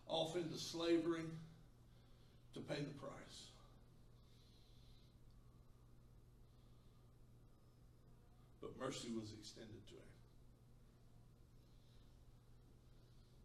off 0.08 0.36
into 0.36 0.58
slavery 0.58 1.24
to 2.54 2.60
pay 2.62 2.82
the 2.82 2.94
price. 3.00 3.50
But 8.62 8.72
mercy 8.80 9.10
was 9.20 9.32
extended 9.40 9.88
to 9.88 9.94
him. 9.94 10.02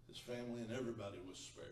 His 0.08 0.18
family 0.18 0.62
and 0.62 0.72
everybody 0.72 1.18
was 1.28 1.38
spared. 1.38 1.68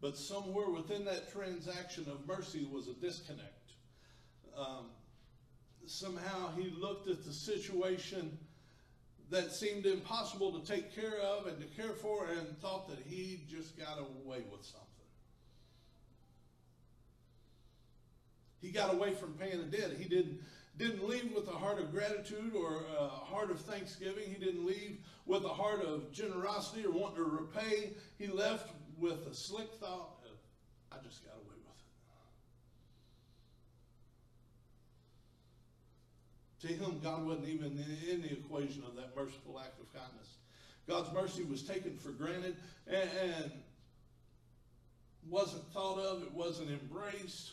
But 0.00 0.16
somewhere 0.16 0.68
within 0.68 1.04
that 1.06 1.32
transaction 1.32 2.06
of 2.08 2.26
mercy 2.26 2.68
was 2.72 2.86
a 2.88 2.92
disconnect. 2.92 3.72
Um, 4.56 4.86
somehow 5.86 6.52
he 6.56 6.70
looked 6.78 7.08
at 7.08 7.24
the 7.24 7.32
situation 7.32 8.38
that 9.30 9.52
seemed 9.52 9.86
impossible 9.86 10.58
to 10.58 10.66
take 10.66 10.94
care 10.94 11.18
of 11.20 11.46
and 11.46 11.58
to 11.60 11.66
care 11.80 11.92
for 11.92 12.26
and 12.26 12.58
thought 12.60 12.88
that 12.88 12.98
he 13.06 13.44
just 13.48 13.78
got 13.78 13.98
away 13.98 14.42
with 14.50 14.64
something. 14.64 14.88
He 18.60 18.70
got 18.70 18.92
away 18.92 19.14
from 19.14 19.34
paying 19.34 19.60
a 19.60 19.64
debt. 19.64 19.92
He 19.98 20.08
didn't 20.08 20.40
didn't 20.78 21.08
leave 21.08 21.32
with 21.34 21.48
a 21.48 21.52
heart 21.52 21.80
of 21.80 21.90
gratitude 21.90 22.54
or 22.54 22.84
a 22.98 23.08
heart 23.08 23.50
of 23.50 23.60
thanksgiving. 23.60 24.24
He 24.28 24.38
didn't 24.38 24.64
leave 24.64 24.98
with 25.26 25.44
a 25.44 25.48
heart 25.48 25.82
of 25.82 26.12
generosity 26.12 26.86
or 26.86 26.92
wanting 26.92 27.16
to 27.16 27.24
repay. 27.24 27.94
He 28.16 28.28
left 28.28 28.70
with 28.96 29.26
a 29.26 29.34
slick 29.34 29.72
thought 29.80 30.20
of, 30.24 30.38
I 30.92 31.02
just 31.04 31.24
got 31.24 31.34
away 31.34 31.42
with 31.46 31.56
it. 31.56 31.82
To 36.60 36.66
him, 36.66 37.00
God 37.02 37.24
wasn't 37.24 37.48
even 37.48 37.84
in 38.10 38.22
the 38.22 38.32
equation 38.32 38.82
of 38.84 38.96
that 38.96 39.14
merciful 39.14 39.60
act 39.60 39.80
of 39.80 39.92
kindness. 39.92 40.38
God's 40.88 41.12
mercy 41.12 41.44
was 41.44 41.62
taken 41.62 41.96
for 41.98 42.10
granted 42.10 42.56
and, 42.86 43.10
and 43.24 43.52
wasn't 45.28 45.64
thought 45.72 45.98
of, 45.98 46.22
it 46.22 46.32
wasn't 46.32 46.70
embraced 46.70 47.52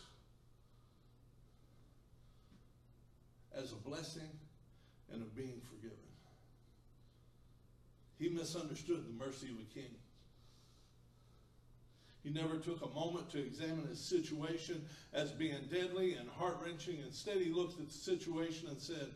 as 3.55 3.71
a 3.71 3.75
blessing 3.75 4.29
and 5.11 5.21
of 5.21 5.35
being 5.35 5.61
forgiven. 5.69 5.97
He 8.17 8.29
misunderstood 8.29 9.05
the 9.05 9.25
mercy 9.25 9.47
of 9.47 9.57
a 9.59 9.73
king. 9.73 9.93
He 12.25 12.31
never 12.31 12.57
took 12.57 12.81
a 12.81 12.87
moment 12.87 13.29
to 13.33 13.37
examine 13.37 13.85
his 13.85 13.99
situation 13.99 14.83
as 15.13 15.29
being 15.29 15.59
deadly 15.71 16.15
and 16.15 16.27
heart 16.27 16.57
wrenching. 16.65 16.97
Instead, 17.05 17.37
he 17.37 17.51
looked 17.51 17.79
at 17.79 17.85
the 17.85 17.93
situation 17.93 18.67
and 18.67 18.81
said, 18.81 19.11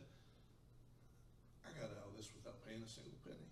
I 1.65 1.69
got 1.81 1.89
out 1.89 2.05
of 2.11 2.17
this 2.17 2.29
without 2.35 2.63
paying 2.67 2.83
a 2.83 2.87
single 2.87 3.17
penny. 3.25 3.47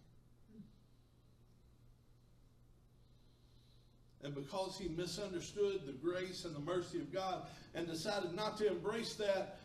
And 4.24 4.36
because 4.36 4.78
he 4.78 4.90
misunderstood 4.90 5.88
the 5.88 5.94
grace 5.94 6.46
and 6.46 6.56
the 6.56 6.60
mercy 6.60 7.00
of 7.00 7.12
God 7.12 7.48
and 7.74 7.88
decided 7.88 8.36
not 8.36 8.60
to 8.60 8.68
embrace 8.68 9.16
that 9.16 9.58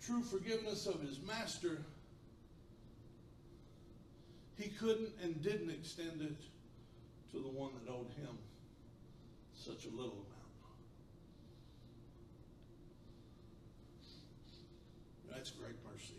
true 0.00 0.22
forgiveness 0.22 0.86
of 0.86 1.00
his 1.00 1.18
master, 1.20 1.78
he 4.56 4.68
couldn't 4.68 5.10
and 5.20 5.42
didn't 5.42 5.70
extend 5.70 6.22
it 6.22 6.36
to 7.32 7.38
the 7.38 7.48
one 7.48 7.72
that 7.84 7.90
owed 7.90 8.12
him 8.16 8.38
such 9.62 9.86
a 9.86 9.90
little 9.90 10.26
amount. 10.26 10.26
That's 15.30 15.50
great 15.50 15.76
mercy. 15.88 16.14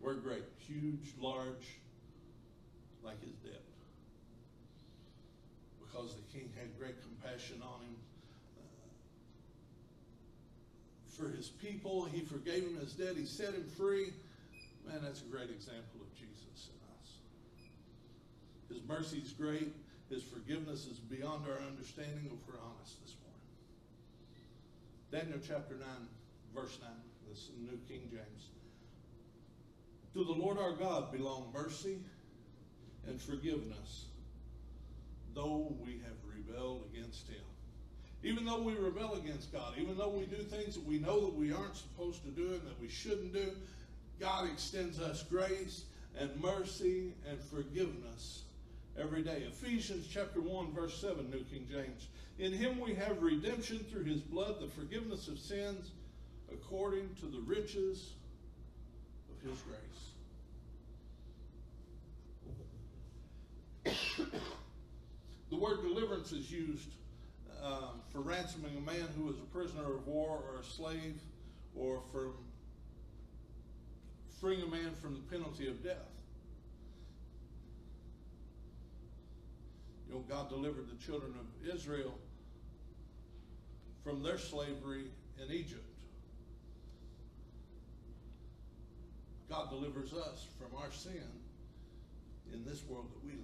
We're 0.00 0.14
great, 0.14 0.42
huge, 0.58 1.14
large, 1.20 1.78
like 3.04 3.22
his 3.22 3.34
debt. 3.36 3.62
Because 5.80 6.16
the 6.16 6.22
king 6.36 6.50
had 6.58 6.76
great 6.76 6.96
compassion 7.00 7.62
on 7.62 7.80
him. 7.82 7.96
Uh, 8.58 8.62
for 11.16 11.28
his 11.36 11.50
people, 11.50 12.04
he 12.04 12.20
forgave 12.22 12.64
him 12.64 12.80
his 12.80 12.94
debt, 12.94 13.14
he 13.16 13.26
set 13.26 13.54
him 13.54 13.66
free. 13.76 14.12
Man, 14.88 14.98
that's 15.04 15.20
a 15.20 15.26
great 15.26 15.50
example 15.50 16.00
of 16.00 16.12
Jesus. 16.18 16.34
His 18.74 18.82
mercy 18.88 19.18
is 19.24 19.30
great. 19.30 19.72
His 20.10 20.24
forgiveness 20.24 20.86
is 20.86 20.98
beyond 20.98 21.46
our 21.46 21.64
understanding 21.64 22.26
if 22.26 22.48
we're 22.48 22.60
honest 22.60 23.00
this 23.04 23.14
morning. 23.22 23.30
Daniel 25.12 25.38
chapter 25.46 25.76
9, 25.76 25.86
verse 26.52 26.76
9. 26.82 26.90
This 27.30 27.38
is 27.38 27.50
New 27.60 27.78
King 27.88 28.08
James. 28.10 28.48
To 30.14 30.24
the 30.24 30.32
Lord 30.32 30.58
our 30.58 30.72
God 30.72 31.12
belong 31.12 31.52
mercy 31.54 31.98
and 33.06 33.20
forgiveness, 33.20 34.06
though 35.34 35.72
we 35.80 35.92
have 35.92 36.18
rebelled 36.36 36.82
against 36.92 37.28
him. 37.28 37.44
Even 38.24 38.44
though 38.44 38.60
we 38.60 38.74
rebel 38.74 39.14
against 39.14 39.52
God, 39.52 39.74
even 39.78 39.96
though 39.96 40.08
we 40.08 40.24
do 40.24 40.42
things 40.42 40.74
that 40.74 40.84
we 40.84 40.98
know 40.98 41.20
that 41.26 41.34
we 41.34 41.52
aren't 41.52 41.76
supposed 41.76 42.24
to 42.24 42.30
do 42.30 42.54
and 42.54 42.62
that 42.62 42.80
we 42.80 42.88
shouldn't 42.88 43.32
do, 43.32 43.52
God 44.18 44.48
extends 44.50 44.98
us 44.98 45.22
grace 45.22 45.84
and 46.18 46.30
mercy 46.40 47.12
and 47.28 47.38
forgiveness 47.38 48.43
every 49.00 49.22
day. 49.22 49.44
Ephesians 49.46 50.06
chapter 50.10 50.40
1, 50.40 50.72
verse 50.72 51.00
7, 51.00 51.30
New 51.30 51.42
King 51.44 51.66
James. 51.70 52.08
In 52.38 52.52
him 52.52 52.80
we 52.80 52.94
have 52.94 53.22
redemption 53.22 53.78
through 53.90 54.04
his 54.04 54.20
blood, 54.20 54.60
the 54.60 54.68
forgiveness 54.68 55.28
of 55.28 55.38
sins, 55.38 55.90
according 56.52 57.14
to 57.20 57.26
the 57.26 57.40
riches 57.40 58.12
of 59.30 59.48
his 59.48 59.60
grace. 59.62 59.80
the 65.50 65.56
word 65.56 65.82
deliverance 65.82 66.32
is 66.32 66.50
used 66.50 66.88
um, 67.62 68.00
for 68.12 68.20
ransoming 68.20 68.76
a 68.76 68.80
man 68.80 69.08
who 69.16 69.30
is 69.30 69.38
a 69.38 69.56
prisoner 69.56 69.94
of 69.94 70.06
war 70.06 70.42
or 70.50 70.60
a 70.60 70.64
slave, 70.64 71.20
or 71.74 72.02
from 72.12 72.34
freeing 74.40 74.62
a 74.62 74.66
man 74.66 74.92
from 75.00 75.14
the 75.14 75.20
penalty 75.34 75.68
of 75.68 75.82
death. 75.82 75.96
You 80.03 80.03
know, 80.14 80.24
God 80.28 80.48
delivered 80.48 80.88
the 80.88 81.04
children 81.04 81.34
of 81.38 81.74
Israel 81.74 82.14
from 84.02 84.22
their 84.22 84.38
slavery 84.38 85.06
in 85.42 85.52
Egypt. 85.52 85.84
God 89.48 89.70
delivers 89.70 90.12
us 90.12 90.46
from 90.58 90.76
our 90.78 90.90
sin 90.90 91.22
in 92.52 92.64
this 92.64 92.84
world 92.84 93.08
that 93.12 93.24
we 93.24 93.32
live. 93.32 93.40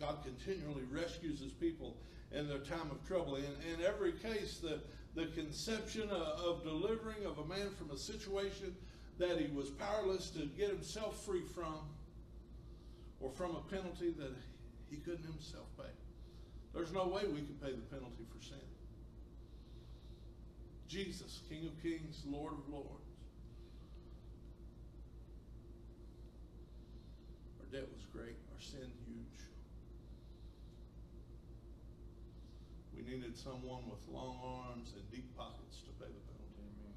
God 0.00 0.18
continually 0.24 0.82
rescues 0.90 1.40
his 1.40 1.52
people 1.52 1.96
in 2.32 2.48
their 2.48 2.58
time 2.58 2.90
of 2.90 3.06
trouble. 3.06 3.36
In, 3.36 3.44
in 3.44 3.84
every 3.86 4.12
case, 4.12 4.58
the, 4.58 4.80
the 5.14 5.26
conception 5.26 6.10
of, 6.10 6.40
of 6.40 6.64
delivering 6.64 7.24
of 7.24 7.38
a 7.38 7.44
man 7.44 7.70
from 7.70 7.90
a 7.92 7.96
situation 7.96 8.74
that 9.18 9.38
he 9.38 9.54
was 9.54 9.70
powerless 9.70 10.30
to 10.30 10.46
get 10.58 10.70
himself 10.70 11.24
free 11.24 11.42
from, 11.54 11.78
or 13.22 13.30
from 13.30 13.56
a 13.56 13.60
penalty 13.70 14.10
that 14.18 14.34
he 14.90 14.96
couldn't 14.98 15.24
himself 15.24 15.66
pay. 15.78 15.88
There's 16.74 16.92
no 16.92 17.06
way 17.06 17.22
we 17.24 17.40
can 17.40 17.56
pay 17.62 17.70
the 17.70 17.86
penalty 17.94 18.26
for 18.34 18.42
sin. 18.44 18.58
Jesus, 20.88 21.40
King 21.48 21.66
of 21.66 21.82
Kings, 21.82 22.22
Lord 22.26 22.52
of 22.52 22.68
Lords. 22.68 22.88
Our 27.60 27.66
debt 27.72 27.88
was 27.94 28.04
great, 28.12 28.36
our 28.52 28.60
sin 28.60 28.90
huge. 29.06 29.40
We 32.94 33.02
needed 33.02 33.36
someone 33.38 33.88
with 33.88 34.06
long 34.12 34.36
arms 34.44 34.92
and 34.94 35.10
deep 35.10 35.34
pockets 35.36 35.80
to 35.86 35.90
pay 35.92 36.10
the 36.10 36.20
penalty. 36.28 36.60
Amen. 36.60 36.92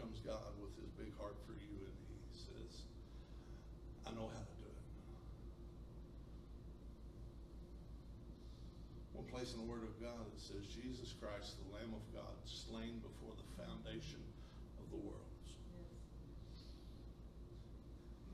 Comes 0.00 0.20
God 0.20 0.52
with 0.60 0.74
his 0.80 0.90
big 1.00 1.12
heart 1.18 1.36
for 1.46 1.52
you, 1.56 1.76
and 1.80 1.96
he 2.10 2.18
says, 2.36 2.84
I 4.06 4.10
know 4.12 4.28
how 4.28 4.44
to 4.44 4.54
do 4.60 4.68
it. 4.68 4.82
One 9.16 9.28
place 9.32 9.54
in 9.54 9.64
the 9.64 9.70
Word 9.70 9.82
of 9.86 9.96
God 10.02 10.26
it 10.28 10.40
says, 10.40 10.66
Jesus 10.68 11.14
Christ, 11.16 11.56
the 11.64 11.70
Lamb 11.78 11.94
of 11.96 12.04
God, 12.12 12.36
slain 12.44 13.00
before 13.00 13.32
the 13.38 13.48
foundation 13.64 14.20
of 14.82 14.90
the 14.90 15.00
world. 15.00 15.34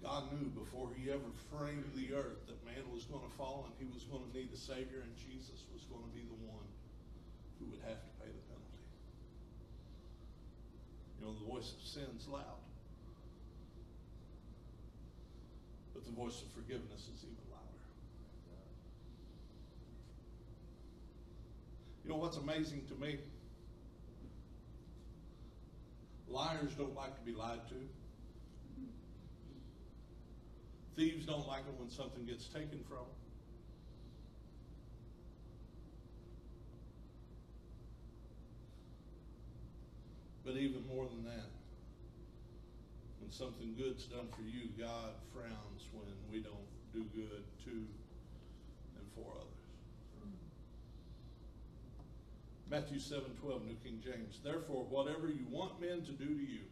God 0.03 0.33
knew 0.33 0.49
before 0.57 0.88
he 0.96 1.12
ever 1.12 1.29
framed 1.53 1.85
the 1.92 2.16
earth 2.16 2.40
that 2.49 2.57
man 2.64 2.81
was 2.88 3.05
going 3.05 3.20
to 3.20 3.35
fall 3.37 3.68
and 3.68 3.75
he 3.77 3.85
was 3.92 4.09
going 4.09 4.25
to 4.25 4.33
need 4.33 4.49
a 4.49 4.57
Savior, 4.57 5.05
and 5.05 5.12
Jesus 5.14 5.68
was 5.77 5.85
going 5.92 6.03
to 6.03 6.12
be 6.16 6.25
the 6.25 6.40
one 6.49 6.64
who 7.61 7.68
would 7.68 7.85
have 7.85 8.01
to 8.01 8.11
pay 8.16 8.33
the 8.33 8.44
penalty. 8.49 8.81
You 11.20 11.20
know, 11.31 11.38
the 11.38 11.53
voice 11.53 11.73
of 11.73 11.83
sin's 11.87 12.27
loud, 12.29 12.43
but 15.95 16.05
the 16.05 16.12
voice 16.12 16.43
of 16.43 16.51
forgiveness 16.53 17.09
is 17.14 17.25
even 17.25 17.37
louder. 17.51 17.66
You 22.05 22.11
know 22.11 22.16
what's 22.16 22.37
amazing 22.37 22.83
to 22.88 22.95
me? 22.95 23.19
Liars 26.29 26.73
don't 26.79 26.95
like 26.95 27.16
to 27.16 27.25
be 27.25 27.33
lied 27.33 27.61
to. 27.69 27.75
Thieves 30.97 31.27
don't 31.27 31.47
like 31.47 31.61
it 31.61 31.75
when 31.79 31.90
something 31.90 32.25
gets 32.25 32.47
taken 32.47 32.81
from 32.88 32.99
them. 32.99 33.19
But 40.51 40.59
even 40.59 40.83
more 40.89 41.07
than 41.07 41.23
that, 41.27 41.47
when 43.21 43.31
something 43.31 43.73
good's 43.79 44.07
done 44.07 44.27
for 44.35 44.43
you, 44.43 44.67
God 44.77 45.15
frowns 45.33 45.87
when 45.95 46.11
we 46.27 46.41
don't 46.43 46.67
do 46.93 47.07
good 47.15 47.45
to 47.67 47.71
and 47.71 49.07
for 49.15 49.31
others. 49.31 49.47
Matthew 52.69 52.99
7 52.99 53.23
12, 53.41 53.65
New 53.65 53.77
King 53.85 54.03
James. 54.03 54.41
Therefore, 54.43 54.87
whatever 54.91 55.29
you 55.29 55.47
want 55.49 55.81
men 55.81 56.03
to 56.03 56.11
do 56.11 56.27
to 56.27 56.43
you, 56.43 56.67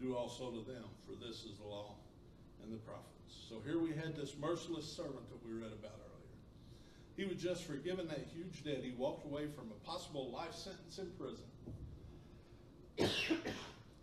do 0.00 0.16
also 0.16 0.50
to 0.50 0.66
them, 0.66 0.82
for 1.06 1.14
this 1.24 1.44
is 1.44 1.58
the 1.58 1.68
law 1.68 1.94
and 2.64 2.72
the 2.72 2.78
prophets. 2.78 3.46
So 3.48 3.62
here 3.64 3.78
we 3.78 3.90
had 3.90 4.16
this 4.16 4.34
merciless 4.36 4.90
servant 4.90 5.30
that 5.30 5.46
we 5.46 5.52
read 5.52 5.70
about 5.70 5.94
earlier. 6.02 6.34
He 7.16 7.24
was 7.24 7.40
just 7.40 7.62
forgiven 7.62 8.08
that 8.08 8.26
huge 8.34 8.64
debt. 8.64 8.80
He 8.82 8.90
walked 8.98 9.24
away 9.26 9.46
from 9.46 9.70
a 9.70 9.86
possible 9.86 10.32
life 10.32 10.54
sentence 10.54 10.98
in 10.98 11.06
prison. 11.16 11.46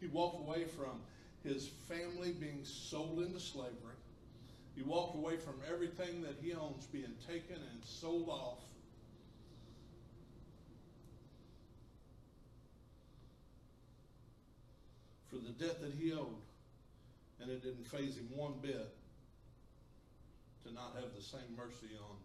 He 0.03 0.09
walked 0.09 0.45
away 0.45 0.65
from 0.65 0.99
his 1.43 1.69
family 1.87 2.33
being 2.33 2.59
sold 2.63 3.19
into 3.19 3.39
slavery. 3.39 3.95
He 4.75 4.83
walked 4.83 5.15
away 5.15 5.37
from 5.37 5.55
everything 5.71 6.21
that 6.23 6.35
he 6.41 6.53
owns 6.53 6.85
being 6.87 7.15
taken 7.25 7.55
and 7.55 7.83
sold 7.85 8.27
off. 8.27 8.59
For 15.29 15.37
the 15.37 15.51
debt 15.51 15.81
that 15.81 15.93
he 15.97 16.11
owed 16.11 16.27
and 17.41 17.49
it 17.49 17.63
didn't 17.63 17.87
phase 17.87 18.17
him 18.17 18.27
one 18.35 18.53
bit 18.61 18.93
to 20.65 20.73
not 20.73 20.95
have 20.95 21.15
the 21.15 21.23
same 21.23 21.55
mercy 21.55 21.95
on 22.09 22.17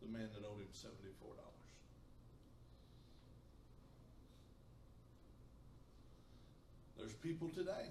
the 0.00 0.16
man 0.16 0.28
that 0.34 0.46
owed 0.46 0.60
him 0.60 0.68
$74. 0.72 1.53
People 7.24 7.48
today. 7.56 7.88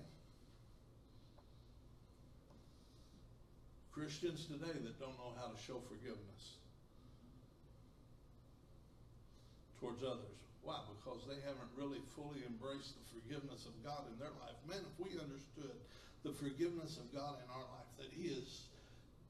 Christians 3.89 4.45
today 4.45 4.77
that 4.77 4.99
don't 5.01 5.17
know 5.17 5.33
how 5.41 5.49
to 5.49 5.57
show 5.57 5.81
forgiveness 5.89 6.61
towards 9.81 10.05
others. 10.05 10.37
Why? 10.61 10.77
Because 10.85 11.25
they 11.25 11.41
haven't 11.41 11.73
really 11.73 11.97
fully 12.13 12.45
embraced 12.45 12.93
the 12.93 13.05
forgiveness 13.09 13.65
of 13.65 13.73
God 13.81 14.05
in 14.13 14.21
their 14.21 14.33
life. 14.37 14.53
Man, 14.69 14.85
if 14.85 14.95
we 15.01 15.17
understood 15.17 15.81
the 16.21 16.31
forgiveness 16.31 17.01
of 17.01 17.09
God 17.09 17.41
in 17.41 17.49
our 17.49 17.65
life, 17.73 17.89
that 17.97 18.13
He 18.13 18.37
has 18.37 18.69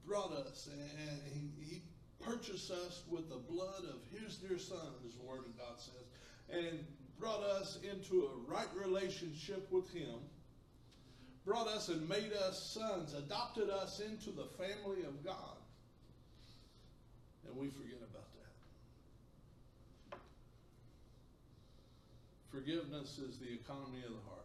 brought 0.04 0.36
us 0.36 0.68
and 0.68 1.20
He, 1.32 1.48
he 1.64 1.82
purchased 2.20 2.70
us 2.70 3.02
with 3.08 3.32
the 3.32 3.40
blood 3.40 3.88
of 3.88 4.04
His 4.12 4.36
dear 4.36 4.60
Son, 4.60 5.00
the 5.00 5.24
Word 5.24 5.48
of 5.48 5.56
God 5.56 5.80
says, 5.80 6.06
and 6.52 6.84
brought 7.24 7.42
us 7.42 7.78
into 7.90 8.26
a 8.26 8.52
right 8.52 8.68
relationship 8.76 9.66
with 9.72 9.90
Him 9.94 10.20
brought 11.44 11.68
us 11.68 11.88
and 11.88 12.08
made 12.08 12.32
us 12.32 12.62
sons, 12.62 13.14
adopted 13.14 13.68
us 13.68 14.00
into 14.00 14.30
the 14.30 14.46
family 14.56 15.04
of 15.06 15.24
God. 15.24 15.56
And 17.46 17.56
we 17.56 17.68
forget 17.68 17.98
about 17.98 18.24
that. 20.10 20.18
Forgiveness 22.50 23.18
is 23.18 23.36
the 23.38 23.52
economy 23.52 24.02
of 24.06 24.12
the 24.12 24.30
heart. 24.30 24.40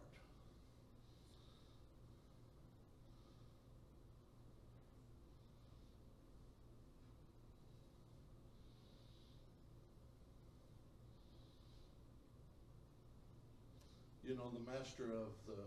You 14.28 14.29
know, 14.40 14.48
the 14.56 14.64
master 14.64 15.04
of 15.04 15.36
the 15.44 15.60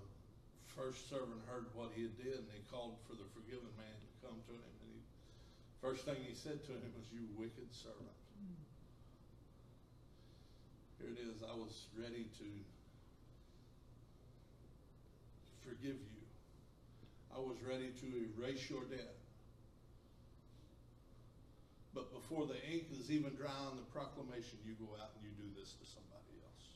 first 0.74 1.06
servant 1.06 1.38
heard 1.46 1.70
what 1.78 1.94
he 1.94 2.10
had 2.10 2.18
did, 2.18 2.42
and 2.42 2.50
he 2.50 2.66
called 2.74 2.98
for 3.06 3.14
the 3.14 3.30
forgiven 3.38 3.70
man 3.78 3.94
to 3.94 4.10
come 4.26 4.42
to 4.50 4.54
him. 4.58 4.66
And 4.66 4.90
he, 4.90 4.98
first 5.78 6.10
thing 6.10 6.18
he 6.26 6.34
said 6.34 6.66
to 6.66 6.74
him 6.74 6.90
was, 6.98 7.06
"You 7.14 7.30
wicked 7.38 7.70
servant." 7.70 8.18
Here 10.98 11.14
it 11.14 11.22
is. 11.22 11.44
I 11.46 11.54
was 11.54 11.86
ready 11.94 12.26
to 12.42 12.50
forgive 15.62 16.02
you. 16.02 16.24
I 17.36 17.40
was 17.40 17.62
ready 17.62 17.92
to 17.92 18.08
erase 18.34 18.70
your 18.70 18.84
debt. 18.86 19.16
But 21.94 22.12
before 22.12 22.48
the 22.48 22.58
ink 22.66 22.90
is 22.92 23.12
even 23.12 23.36
dry 23.36 23.54
on 23.70 23.78
the 23.78 23.84
proclamation, 23.94 24.58
you 24.66 24.74
go 24.74 24.96
out 24.98 25.12
and 25.14 25.24
you 25.24 25.32
do 25.38 25.50
this 25.60 25.74
to 25.74 25.86
somebody 25.86 26.42
else. 26.42 26.74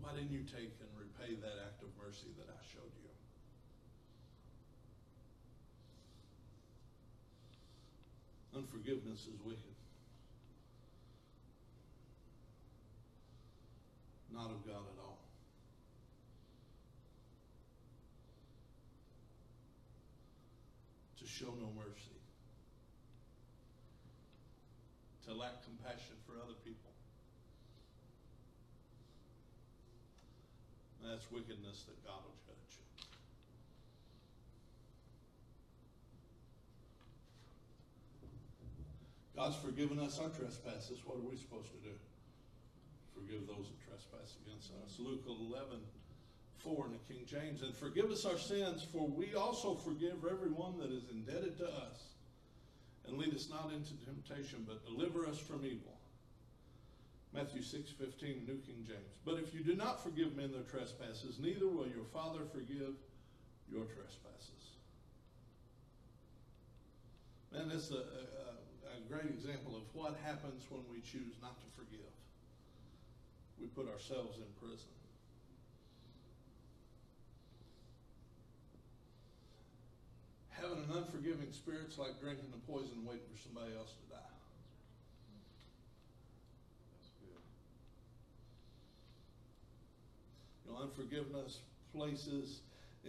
Why 0.00 0.10
didn't 0.14 0.25
you 0.36 0.44
take 0.44 0.76
and 0.84 0.90
repay 0.92 1.32
that 1.40 1.56
act 1.64 1.80
of 1.80 1.88
mercy 1.96 2.28
that 2.36 2.44
I 2.52 2.60
showed 2.68 2.92
you? 3.00 3.08
Unforgiveness 8.52 9.20
is 9.20 9.40
wicked. 9.44 9.76
Not 14.30 14.50
of 14.50 14.60
God 14.66 14.84
at 14.92 15.00
all. 15.00 15.24
To 21.18 21.26
show 21.26 21.46
no 21.46 21.72
mercy. 21.80 22.20
To 25.28 25.32
lack 25.32 25.64
compassion 25.64 26.16
for 26.26 26.34
other 26.44 26.60
people. 26.62 26.85
That's 31.06 31.30
wickedness 31.30 31.84
that 31.86 32.04
God 32.04 32.18
will 32.26 32.34
judge. 32.42 32.78
God's 39.36 39.56
forgiven 39.56 40.00
us 40.00 40.18
our 40.18 40.30
trespasses. 40.30 40.98
What 41.04 41.18
are 41.18 41.28
we 41.28 41.36
supposed 41.36 41.70
to 41.70 41.78
do? 41.78 41.94
Forgive 43.14 43.46
those 43.46 43.70
that 43.70 43.78
trespass 43.86 44.34
against 44.44 44.72
us. 44.82 44.98
Luke 44.98 45.22
11, 45.28 45.78
4 46.58 46.86
in 46.86 46.92
the 46.92 47.14
King 47.14 47.24
James. 47.24 47.62
And 47.62 47.74
forgive 47.74 48.10
us 48.10 48.24
our 48.24 48.38
sins, 48.38 48.82
for 48.82 49.06
we 49.06 49.34
also 49.34 49.74
forgive 49.74 50.24
everyone 50.28 50.78
that 50.78 50.90
is 50.90 51.04
indebted 51.12 51.56
to 51.58 51.66
us. 51.66 52.16
And 53.06 53.16
lead 53.16 53.34
us 53.34 53.48
not 53.48 53.70
into 53.72 53.94
temptation, 54.04 54.66
but 54.66 54.84
deliver 54.84 55.26
us 55.26 55.38
from 55.38 55.64
evil. 55.64 55.95
Matthew 57.32 57.62
6, 57.62 57.90
15, 57.90 58.44
New 58.46 58.58
King 58.64 58.84
James. 58.86 59.12
But 59.24 59.38
if 59.38 59.52
you 59.52 59.60
do 59.60 59.74
not 59.74 60.02
forgive 60.02 60.36
men 60.36 60.52
their 60.52 60.62
trespasses, 60.62 61.38
neither 61.38 61.68
will 61.68 61.86
your 61.86 62.06
Father 62.12 62.40
forgive 62.52 62.94
your 63.70 63.84
trespasses. 63.84 64.76
Man, 67.52 67.68
that's 67.68 67.90
a, 67.90 68.04
a, 68.04 68.96
a 68.96 69.00
great 69.08 69.30
example 69.32 69.76
of 69.76 69.82
what 69.92 70.16
happens 70.24 70.64
when 70.70 70.82
we 70.90 71.00
choose 71.00 71.36
not 71.42 71.60
to 71.60 71.68
forgive. 71.76 72.12
We 73.60 73.66
put 73.68 73.88
ourselves 73.88 74.36
in 74.36 74.48
prison. 74.60 74.92
Having 80.50 80.84
an 80.84 80.90
unforgiving 80.96 81.52
spirit's 81.52 81.98
like 81.98 82.18
drinking 82.20 82.48
the 82.50 82.60
poison 82.64 82.96
and 82.96 83.06
waiting 83.06 83.28
for 83.32 83.38
somebody 83.40 83.72
else 83.76 83.92
to 83.92 84.04
die. 84.08 84.36
That's 86.96 87.08
good. 87.20 87.44
You 90.64 90.65
know, 90.65 90.65
unforgiveness 90.80 91.60
places 91.94 92.60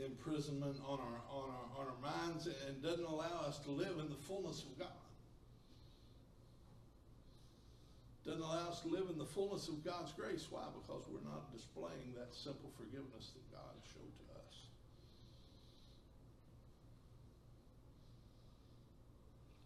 imprisonment 0.06 0.77
on 0.88 0.99
our 0.99 1.21
on 1.32 1.49
our 1.49 1.82
on 1.82 1.88
our 1.88 2.01
minds 2.01 2.47
and 2.67 2.82
doesn't 2.84 3.06
allow 3.06 3.41
us 3.47 3.58
to 3.60 3.71
live 3.71 3.97
in 3.99 4.10
the 4.10 4.21
fullness 4.27 4.63
of 4.63 4.77
God. 4.77 4.88
Doesn't 8.25 8.41
allow 8.41 8.67
us 8.69 8.82
to 8.82 8.89
live 8.89 9.10
in 9.10 9.17
the 9.17 9.25
fullness 9.25 9.69
of 9.69 9.84
God's 9.86 10.12
grace. 10.12 10.47
Why? 10.49 10.63
Because 10.82 11.03
we're 11.10 11.23
not 11.23 11.51
displaying 11.53 12.13
that 12.17 12.36
simple 12.36 12.69
forgiveness 12.77 13.32
that 13.34 13.51
God 13.51 13.73
showed 13.93 14.12
to 14.19 14.25
us. 14.36 14.56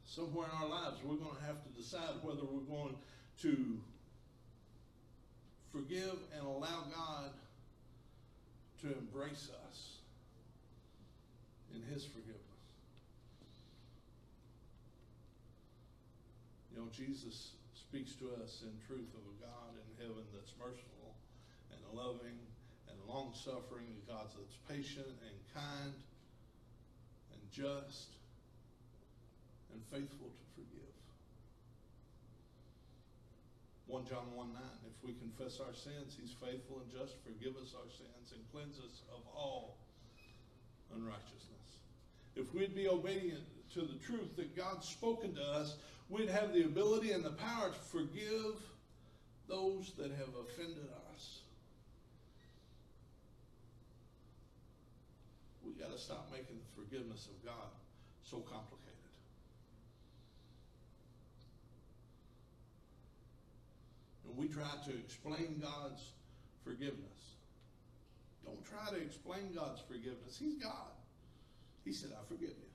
Somewhere 0.05 0.45
in 0.45 0.63
our 0.63 0.69
lives, 0.69 0.97
we're 1.03 1.15
going 1.15 1.35
to 1.35 1.43
have 1.43 1.63
to 1.63 1.69
decide 1.69 2.21
whether 2.21 2.43
we're 2.43 2.69
going 2.69 2.95
to 3.41 3.79
forgive 5.71 6.17
and 6.37 6.45
allow 6.45 6.85
God 6.93 7.31
to 8.81 8.97
embrace 8.97 9.49
us 9.67 10.01
in 11.73 11.81
His 11.93 12.05
forgiveness. 12.05 12.41
You 16.71 16.81
know, 16.81 16.87
Jesus 16.91 17.51
speaks 17.75 18.15
to 18.15 18.31
us 18.41 18.63
in 18.63 18.71
truth 18.87 19.11
of 19.13 19.23
a 19.27 19.35
God 19.43 19.75
in 19.75 20.07
heaven 20.07 20.23
that's 20.33 20.53
merciful 20.57 21.13
and 21.71 21.79
loving 21.93 22.39
and 22.89 22.97
long 23.07 23.33
suffering, 23.35 23.85
a 23.85 24.11
God 24.11 24.27
that's 24.33 24.57
patient 24.67 25.07
and 25.07 25.37
kind 25.53 25.93
and 27.33 27.41
just 27.51 28.15
and 29.73 29.81
faithful 29.91 30.31
to 30.31 30.45
forgive. 30.55 30.90
1 33.91 34.07
John 34.07 34.23
1 34.33 34.53
9, 34.53 34.61
if 34.87 34.95
we 35.03 35.11
confess 35.19 35.59
our 35.59 35.75
sins, 35.75 36.15
he's 36.15 36.31
faithful 36.39 36.79
and 36.79 36.89
just, 36.89 37.19
forgive 37.27 37.59
us 37.59 37.75
our 37.75 37.91
sins 37.91 38.31
and 38.31 38.39
cleanse 38.49 38.79
us 38.79 39.03
of 39.11 39.19
all 39.35 39.75
unrighteousness. 40.95 41.83
If 42.37 42.53
we'd 42.53 42.73
be 42.73 42.87
obedient 42.87 43.43
to 43.73 43.81
the 43.81 43.99
truth 44.05 44.37
that 44.37 44.55
God's 44.55 44.87
spoken 44.87 45.35
to 45.35 45.41
us, 45.41 45.75
we'd 46.07 46.29
have 46.29 46.53
the 46.53 46.63
ability 46.63 47.11
and 47.11 47.23
the 47.23 47.31
power 47.31 47.67
to 47.67 47.79
forgive 47.91 48.55
those 49.49 49.91
that 49.97 50.11
have 50.11 50.31
offended 50.39 50.87
us. 51.13 51.39
We 55.65 55.73
got 55.73 55.91
to 55.91 55.99
stop 55.99 56.29
making 56.31 56.55
the 56.55 56.81
forgiveness 56.81 57.27
of 57.27 57.45
God 57.45 57.67
so 58.23 58.37
complicated. 58.37 58.91
And 64.30 64.30
we 64.41 64.47
try 64.47 64.71
to 64.85 64.89
explain 64.97 65.61
God's 65.61 66.01
forgiveness. 66.63 67.37
Don't 68.43 68.65
try 68.65 68.89
to 68.89 68.99
explain 68.99 69.53
God's 69.53 69.81
forgiveness. 69.81 70.35
He's 70.39 70.55
God. 70.55 70.97
He 71.85 71.93
said, 71.93 72.09
I 72.11 72.25
forgive 72.27 72.49
you. 72.49 72.71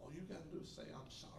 All 0.00 0.12
you 0.14 0.20
got 0.20 0.48
to 0.48 0.56
do 0.56 0.62
is 0.62 0.70
say, 0.70 0.82
I'm 0.82 1.10
sorry. 1.10 1.32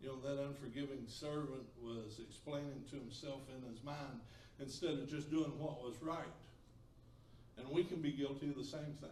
You 0.00 0.08
know, 0.08 0.14
know, 0.18 0.34
that 0.34 0.42
unforgiving 0.42 1.04
servant 1.06 1.66
was 1.82 2.18
explaining 2.18 2.82
to 2.90 2.96
himself 2.96 3.42
in 3.54 3.68
his 3.70 3.82
mind 3.84 4.20
instead 4.60 4.92
of 4.92 5.08
just 5.08 5.30
doing 5.30 5.52
what 5.58 5.82
was 5.82 5.94
right. 6.02 6.18
And 7.56 7.68
we 7.70 7.84
can 7.84 8.00
be 8.00 8.12
guilty 8.12 8.48
of 8.48 8.56
the 8.56 8.64
same 8.64 8.94
thing. 9.00 9.10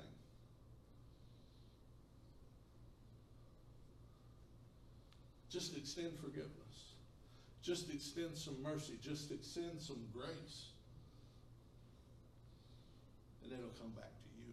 Just 5.50 5.76
extend 5.76 6.18
forgiveness. 6.18 6.50
Just 7.62 7.90
extend 7.92 8.36
some 8.36 8.62
mercy. 8.62 8.98
Just 9.00 9.30
extend 9.30 9.80
some 9.80 9.98
grace. 10.12 10.66
And 13.42 13.52
it'll 13.52 13.70
come 13.80 13.90
back 13.90 14.10
to 14.10 14.28
you. 14.38 14.52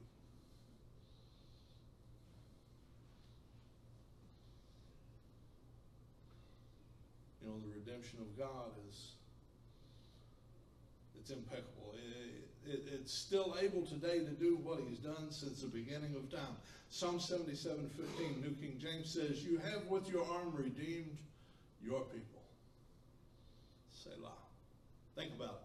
You 7.41 7.49
know, 7.49 7.59
the 7.59 7.73
redemption 7.73 8.19
of 8.19 8.37
God 8.37 8.71
is 8.89 9.12
it's 11.23 11.31
impeccable. 11.31 11.95
It, 11.95 12.69
it, 12.69 12.83
it's 12.93 13.13
still 13.13 13.55
able 13.61 13.85
today 13.85 14.19
to 14.19 14.31
do 14.31 14.57
what 14.57 14.81
he's 14.85 14.99
done 14.99 15.31
since 15.31 15.61
the 15.61 15.67
beginning 15.67 16.15
of 16.15 16.29
time. 16.29 16.57
Psalm 16.89 17.17
77, 17.17 17.89
15, 18.17 18.41
New 18.41 18.51
King 18.59 18.77
James 18.77 19.09
says, 19.09 19.41
You 19.41 19.57
have 19.59 19.85
with 19.87 20.09
your 20.09 20.25
arm 20.25 20.53
redeemed 20.53 21.17
your 21.81 22.01
people. 22.01 22.41
Selah. 23.93 24.35
Think 25.15 25.31
about 25.37 25.61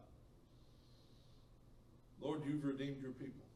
it. 2.20 2.24
Lord, 2.24 2.42
you've 2.46 2.64
redeemed 2.64 3.02
your 3.02 3.12
people. 3.12 3.46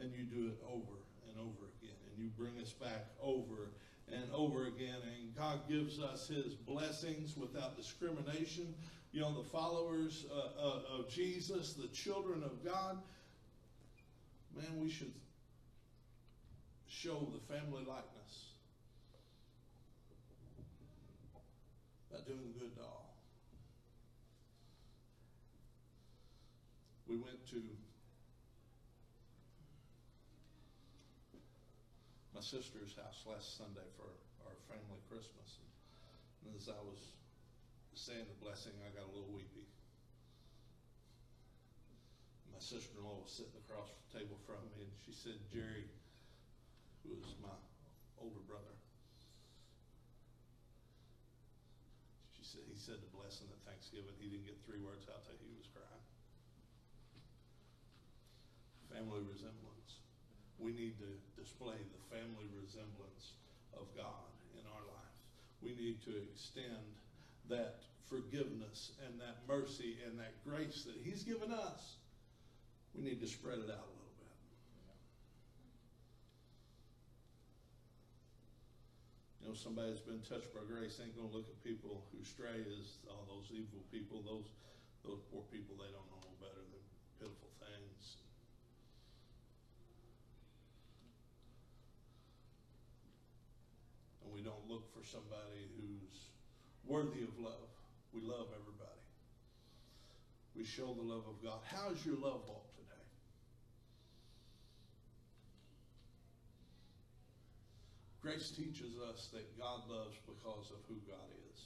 And 0.00 0.10
you 0.14 0.24
do 0.24 0.48
it 0.48 0.58
over 0.66 0.96
and 1.28 1.38
over 1.38 1.68
again. 1.82 1.96
And 2.08 2.24
you 2.24 2.30
bring 2.38 2.58
us 2.62 2.72
back 2.72 3.04
over 3.22 3.68
and 4.10 4.24
over 4.32 4.66
again. 4.66 4.96
And 5.04 5.36
God 5.36 5.68
gives 5.68 6.00
us 6.00 6.26
his 6.28 6.54
blessings 6.54 7.36
without 7.36 7.76
discrimination. 7.76 8.74
You 9.12 9.20
know, 9.22 9.32
the 9.32 9.48
followers 9.48 10.26
uh, 10.30 10.62
uh, 10.62 10.98
of 10.98 11.08
Jesus, 11.08 11.72
the 11.72 11.88
children 11.88 12.42
of 12.42 12.64
God, 12.64 12.98
man, 14.54 14.80
we 14.80 14.90
should 14.90 15.12
show 16.88 17.26
the 17.32 17.54
family 17.54 17.84
likeness 17.86 18.52
by 22.10 22.18
doing 22.26 22.52
good 22.58 22.74
to 22.76 22.82
all. 22.82 23.14
We 27.06 27.16
went 27.16 27.46
to 27.50 27.62
my 32.34 32.42
sister's 32.42 32.94
house 32.94 33.24
last 33.26 33.56
Sunday 33.56 33.88
for 33.96 34.04
our 34.44 34.54
family 34.68 35.00
Christmas. 35.08 35.58
And 36.44 36.54
as 36.54 36.68
I 36.68 36.78
was 36.84 37.17
saying 38.08 38.24
the 38.24 38.40
blessing, 38.40 38.72
I 38.80 38.88
got 38.96 39.04
a 39.04 39.12
little 39.12 39.28
weepy. 39.36 39.68
My 42.48 42.56
sister-in-law 42.56 43.20
was 43.20 43.28
sitting 43.28 43.52
across 43.68 43.92
the 43.92 44.24
table 44.24 44.40
from 44.48 44.64
me, 44.72 44.88
and 44.88 44.96
she 45.04 45.12
said, 45.12 45.36
Jerry, 45.52 45.84
who 47.04 47.12
is 47.20 47.36
my 47.44 47.52
older 48.16 48.40
brother, 48.48 48.72
she 52.32 52.40
said, 52.40 52.64
he 52.64 52.80
said 52.80 52.96
the 52.96 53.12
blessing 53.12 53.52
at 53.52 53.60
Thanksgiving. 53.68 54.16
He 54.16 54.32
didn't 54.32 54.48
get 54.48 54.56
three 54.64 54.80
words 54.80 55.04
out 55.12 55.28
till 55.28 55.36
he 55.44 55.52
was 55.52 55.68
crying. 55.68 56.06
Family 58.88 59.20
resemblance. 59.28 60.00
We 60.56 60.72
need 60.72 60.96
to 61.04 61.12
display 61.36 61.76
the 61.76 62.02
family 62.08 62.48
resemblance 62.56 63.36
of 63.76 63.84
God 63.92 64.32
in 64.56 64.64
our 64.64 64.84
lives. 64.96 65.20
We 65.60 65.76
need 65.76 66.00
to 66.08 66.16
extend 66.32 66.88
that 67.52 67.84
forgiveness 68.08 68.92
and 69.04 69.20
that 69.20 69.44
mercy 69.46 69.96
and 70.06 70.18
that 70.18 70.32
grace 70.44 70.84
that 70.84 70.96
He's 71.04 71.22
given 71.22 71.52
us. 71.52 71.96
We 72.94 73.02
need 73.04 73.20
to 73.20 73.28
spread 73.28 73.58
it 73.60 73.70
out 73.70 73.84
a 73.84 73.94
little 73.94 74.16
bit. 74.18 74.36
You 79.40 79.48
know, 79.48 79.54
somebody 79.54 79.92
that's 79.92 80.02
been 80.02 80.24
touched 80.24 80.52
by 80.56 80.64
grace 80.66 80.98
ain't 81.04 81.14
going 81.14 81.28
to 81.30 81.36
look 81.36 81.46
at 81.46 81.62
people 81.62 82.02
who 82.10 82.24
stray 82.24 82.64
as 82.64 82.98
all 83.12 83.28
those 83.28 83.52
evil 83.52 83.84
people, 83.92 84.24
those 84.24 84.48
those 85.04 85.22
poor 85.30 85.42
people. 85.52 85.76
They 85.78 85.88
don't 85.92 86.08
know 86.10 86.18
better 86.40 86.64
than 86.68 86.82
pitiful 87.16 87.48
things. 87.60 88.20
And 94.24 94.32
we 94.34 94.42
don't 94.42 94.64
look 94.68 94.90
for 94.92 95.04
somebody 95.06 95.70
who's 95.76 96.28
worthy 96.84 97.22
of 97.22 97.32
love. 97.38 97.67
We 98.12 98.20
love 98.20 98.48
everybody. 98.54 99.02
We 100.56 100.64
show 100.64 100.94
the 100.94 101.02
love 101.02 101.24
of 101.28 101.42
God. 101.42 101.60
How's 101.70 102.04
your 102.04 102.16
love 102.16 102.42
walk 102.48 102.74
today? 102.74 103.06
Grace 108.22 108.50
teaches 108.50 108.98
us 109.08 109.28
that 109.32 109.46
God 109.58 109.86
loves 109.88 110.18
because 110.26 110.72
of 110.74 110.82
who 110.88 110.96
God 111.06 111.30
is, 111.52 111.60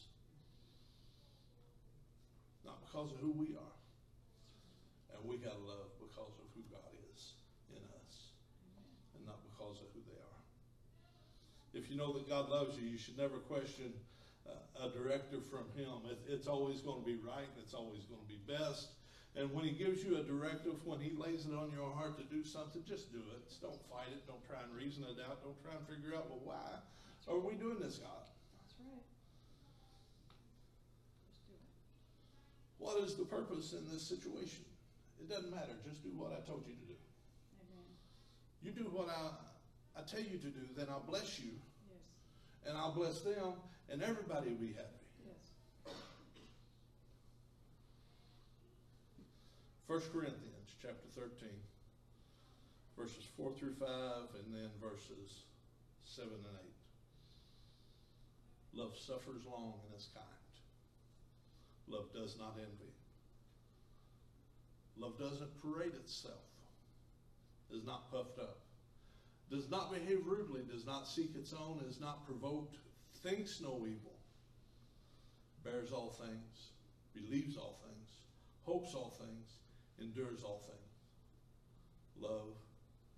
not 2.65 2.85
because 2.85 3.13
of 3.13 3.19
who 3.19 3.33
we 3.33 3.57
are. 3.57 3.79
And 5.17 5.25
we 5.25 5.37
got 5.37 5.57
to 5.57 5.65
love 5.65 5.89
because 5.97 6.37
of 6.37 6.47
who 6.53 6.63
God 6.69 6.93
is 7.15 7.33
in 7.71 7.81
us, 7.81 8.15
and 9.17 9.25
not 9.25 9.41
because 9.41 9.81
of 9.81 9.89
who 9.95 10.03
they 10.05 10.21
are. 10.21 10.43
If 11.73 11.89
you 11.89 11.97
know 11.97 12.13
that 12.13 12.29
God 12.29 12.51
loves 12.51 12.77
you, 12.77 12.85
you 12.85 12.99
should 12.99 13.17
never 13.17 13.39
question 13.39 13.93
a 14.49 14.89
directive 14.91 15.47
from 15.47 15.71
Him. 15.77 16.03
It, 16.11 16.19
it's 16.29 16.47
always 16.47 16.81
going 16.81 17.01
to 17.01 17.07
be 17.07 17.17
right, 17.17 17.47
and 17.47 17.63
it's 17.63 17.75
always 17.75 18.03
going 18.05 18.21
to 18.21 18.29
be 18.29 18.41
best. 18.47 18.89
And 19.37 19.53
when 19.53 19.65
He 19.65 19.73
gives 19.73 20.05
you 20.05 20.17
a 20.19 20.23
directive, 20.23 20.85
when 20.85 21.01
He 21.01 21.17
lays 21.17 21.47
it 21.47 21.55
on 21.55 21.71
your 21.73 21.91
heart 21.93 22.19
to 22.19 22.25
do 22.25 22.45
something, 22.45 22.83
just 22.87 23.13
do 23.13 23.23
it. 23.33 23.43
Don't 23.61 23.81
fight 23.89 24.11
it. 24.13 24.27
Don't 24.27 24.45
try 24.47 24.59
and 24.63 24.75
reason 24.75 25.05
it 25.05 25.17
out. 25.29 25.43
Don't 25.43 25.61
try 25.63 25.73
and 25.73 25.87
figure 25.89 26.17
out, 26.17 26.29
well, 26.29 26.41
why 26.45 26.69
are 27.29 27.39
we 27.39 27.55
doing 27.55 27.79
this, 27.79 27.99
God? 27.99 28.27
That's 28.59 28.75
right. 28.83 29.07
Just 31.31 31.47
do 31.47 31.55
it. 31.55 31.65
What 32.79 33.01
is 33.05 33.15
the 33.15 33.25
purpose 33.25 33.73
in 33.73 33.87
this 33.91 34.03
situation? 34.03 34.65
It 35.21 35.31
doesn't 35.31 35.51
matter. 35.55 35.79
Just 35.89 36.03
do 36.03 36.11
what 36.19 36.33
I 36.35 36.43
told 36.45 36.67
you 36.67 36.75
to 36.75 36.87
do. 36.91 36.99
Amen. 37.63 37.87
You 38.61 38.73
do 38.73 38.91
what 38.91 39.09
I, 39.09 39.31
I 39.97 40.03
tell 40.03 40.21
you 40.21 40.37
to 40.39 40.51
do, 40.51 40.67
then 40.77 40.87
I'll 40.91 41.05
bless 41.07 41.39
you, 41.39 41.53
Yes. 41.89 42.03
and 42.67 42.77
I'll 42.77 42.93
bless 42.93 43.21
them, 43.21 43.55
and 43.91 44.03
everybody 44.03 44.51
will 44.51 44.57
be 44.57 44.73
happy. 44.73 45.07
Yes. 45.27 45.95
1 49.87 50.01
Corinthians 50.13 50.75
chapter 50.81 51.07
13, 51.15 51.49
verses 52.97 53.25
4 53.37 53.53
through 53.53 53.75
5, 53.75 53.89
and 53.89 54.55
then 54.55 54.71
verses 54.81 55.45
7 56.05 56.31
and 56.33 56.59
8. 58.75 58.81
Love 58.81 58.97
suffers 58.97 59.45
long 59.47 59.75
and 59.87 59.95
is 59.99 60.09
kind. 60.15 60.27
Love 61.89 62.13
does 62.15 62.39
not 62.39 62.57
envy. 62.57 62.93
Love 64.97 65.19
doesn't 65.19 65.63
parade 65.63 65.95
itself, 65.95 66.45
is 67.75 67.85
not 67.85 68.11
puffed 68.11 68.39
up, 68.39 68.61
does 69.51 69.69
not 69.71 69.93
behave 69.93 70.25
rudely, 70.25 70.63
does 70.71 70.87
not 70.87 71.07
seek 71.09 71.35
its 71.35 71.53
own, 71.53 71.81
is 71.89 72.01
not 72.01 72.25
provoked, 72.27 72.77
thinks 73.23 73.61
no 73.61 73.87
evil, 73.87 74.19
bears 75.65 75.93
all 75.93 76.11
things, 76.11 76.71
believes 77.15 77.57
all 77.57 77.79
things, 77.87 78.11
hopes 78.65 78.95
all 78.95 79.17
things, 79.19 79.49
endures 80.01 80.43
all 80.43 80.63
things. 80.67 80.79
Love 82.21 82.57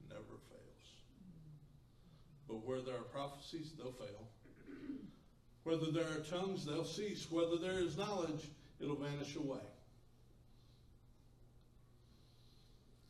never 0.08 0.38
fails. 0.50 0.86
But 2.48 2.66
where 2.66 2.80
there 2.80 2.94
are 2.94 3.10
prophecies, 3.12 3.72
they'll 3.78 3.92
fail. 3.92 4.28
Whether 5.64 5.90
there 5.90 6.04
are 6.04 6.20
tongues, 6.30 6.66
they'll 6.66 6.84
cease. 6.84 7.26
Whether 7.30 7.56
there 7.56 7.78
is 7.78 7.96
knowledge, 7.96 8.50
it'll 8.80 8.96
vanish 8.96 9.36
away. 9.36 9.64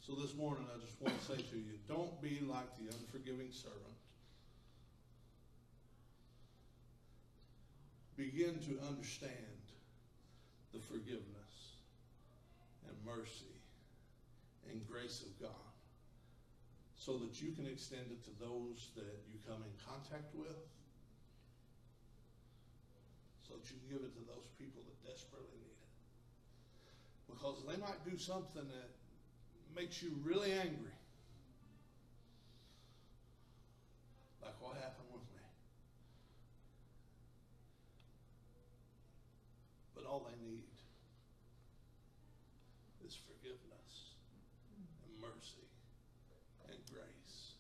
So 0.07 0.15
this 0.15 0.35
morning, 0.37 0.67
I 0.73 0.79
just 0.85 1.01
want 1.01 1.19
to 1.19 1.25
say 1.25 1.37
to 1.37 1.57
you 1.57 1.79
don't 1.89 2.21
be 2.23 2.41
like 2.47 2.69
the 2.79 2.95
unforgiving 2.95 3.51
servant. 3.51 3.97
Begin 8.17 8.59
to 8.71 8.79
understand 8.87 9.33
the 10.73 10.79
forgiveness 10.79 11.83
and 12.87 12.95
mercy 13.05 13.59
and 14.71 14.87
grace 14.87 15.23
of 15.23 15.35
God 15.41 15.75
so 16.97 17.19
that 17.19 17.43
you 17.43 17.53
can 17.53 17.67
extend 17.67 18.07
it 18.11 18.25
to 18.25 18.31
those 18.41 18.89
that 18.97 19.21
you 19.29 19.37
come 19.47 19.61
in 19.61 19.75
contact 19.85 20.33
with, 20.35 20.57
so 23.47 23.55
that 23.55 23.67
you 23.69 23.77
can 23.77 23.99
give 23.99 24.03
it 24.07 24.15
to 24.15 24.25
those 24.25 24.49
people 24.59 24.81
that 24.87 24.97
desperately 25.05 25.59
need 25.61 25.77
it. 25.77 25.93
Because 27.29 27.61
they 27.69 27.77
might 27.77 28.01
do 28.09 28.17
something 28.17 28.63
that 28.63 28.91
makes 29.77 30.03
you 30.03 30.17
really 30.25 30.53
angry. 30.53 30.97
Like 34.41 34.55
what 34.61 34.77
happened 34.77 35.13
with 35.13 35.29
me. 35.35 35.45
All 40.15 40.23
they 40.31 40.39
need 40.47 40.63
is 43.03 43.19
forgiveness 43.27 44.15
and 45.03 45.11
mercy 45.19 45.67
and 46.71 46.79
grace 46.87 47.59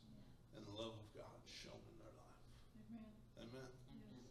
and 0.54 0.62
the 0.62 0.74
love 0.78 0.94
of 0.94 1.08
God 1.18 1.34
shown 1.50 1.74
in 1.74 1.96
their 1.98 2.14
life. 2.14 2.46
Amen. 3.42 3.66
Amen. 3.90 4.22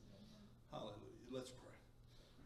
Hallelujah. 0.72 1.36
Let's 1.36 1.52
pray. 1.52 1.76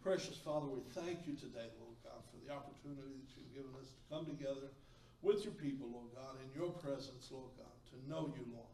Precious 0.01 0.41
Father, 0.41 0.65
we 0.65 0.81
thank 0.97 1.29
you 1.29 1.37
today, 1.37 1.69
Lord 1.77 2.01
God, 2.01 2.25
for 2.33 2.41
the 2.41 2.49
opportunity 2.49 3.13
that 3.13 3.29
you've 3.37 3.53
given 3.53 3.77
us 3.77 3.93
to 3.93 4.01
come 4.09 4.25
together 4.25 4.73
with 5.21 5.45
your 5.45 5.53
people, 5.61 5.93
Lord 5.93 6.09
God, 6.17 6.41
in 6.41 6.49
your 6.57 6.73
presence, 6.81 7.29
Lord 7.29 7.53
God, 7.53 7.77
to 7.93 8.01
know 8.09 8.33
you, 8.33 8.49
Lord. 8.49 8.73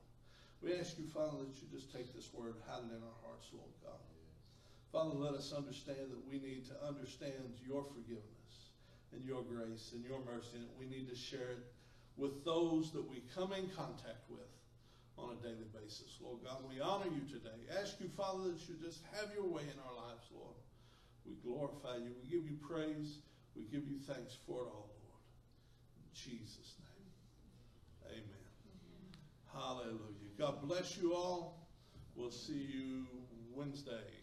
We 0.64 0.72
ask 0.80 0.96
you, 0.96 1.12
Father, 1.12 1.44
that 1.44 1.60
you 1.60 1.68
just 1.68 1.92
take 1.92 2.16
this 2.16 2.32
word, 2.32 2.56
hide 2.64 2.88
it 2.88 2.96
in 2.96 3.04
our 3.04 3.20
hearts, 3.28 3.52
Lord 3.52 3.76
God. 3.84 4.00
Father, 4.94 5.18
let 5.18 5.34
us 5.34 5.52
understand 5.58 6.14
that 6.14 6.22
we 6.30 6.38
need 6.38 6.70
to 6.70 6.78
understand 6.86 7.58
your 7.66 7.82
forgiveness 7.82 8.70
and 9.12 9.26
your 9.26 9.42
grace 9.42 9.90
and 9.92 10.06
your 10.06 10.22
mercy, 10.22 10.62
and 10.62 10.70
we 10.78 10.86
need 10.86 11.10
to 11.10 11.18
share 11.18 11.58
it 11.58 11.66
with 12.16 12.46
those 12.46 12.94
that 12.94 13.02
we 13.10 13.26
come 13.34 13.54
in 13.54 13.66
contact 13.74 14.22
with 14.30 14.54
on 15.18 15.34
a 15.34 15.42
daily 15.42 15.66
basis. 15.74 16.22
Lord 16.22 16.46
God, 16.46 16.62
we 16.70 16.80
honor 16.80 17.10
you 17.10 17.26
today. 17.26 17.58
Ask 17.82 17.98
you, 18.00 18.10
Father, 18.16 18.54
that 18.54 18.62
you 18.70 18.78
just 18.86 19.02
have 19.18 19.34
your 19.34 19.50
way 19.50 19.66
in 19.66 19.82
our 19.82 19.98
lives, 19.98 20.30
Lord. 20.30 20.62
We 21.26 21.42
glorify 21.42 21.98
you. 21.98 22.14
We 22.14 22.30
give 22.30 22.46
you 22.46 22.58
praise. 22.62 23.18
We 23.58 23.64
give 23.74 23.90
you 23.90 23.98
thanks 24.06 24.38
for 24.46 24.62
it 24.62 24.70
all, 24.70 24.94
Lord. 25.10 25.26
In 25.98 26.10
Jesus' 26.14 26.78
name. 26.86 28.22
Amen. 28.22 28.46
Hallelujah. 29.50 30.38
God 30.38 30.62
bless 30.62 30.98
you 31.02 31.16
all. 31.16 31.66
We'll 32.16 32.30
see 32.30 32.70
you 32.70 33.08
Wednesday 33.56 34.23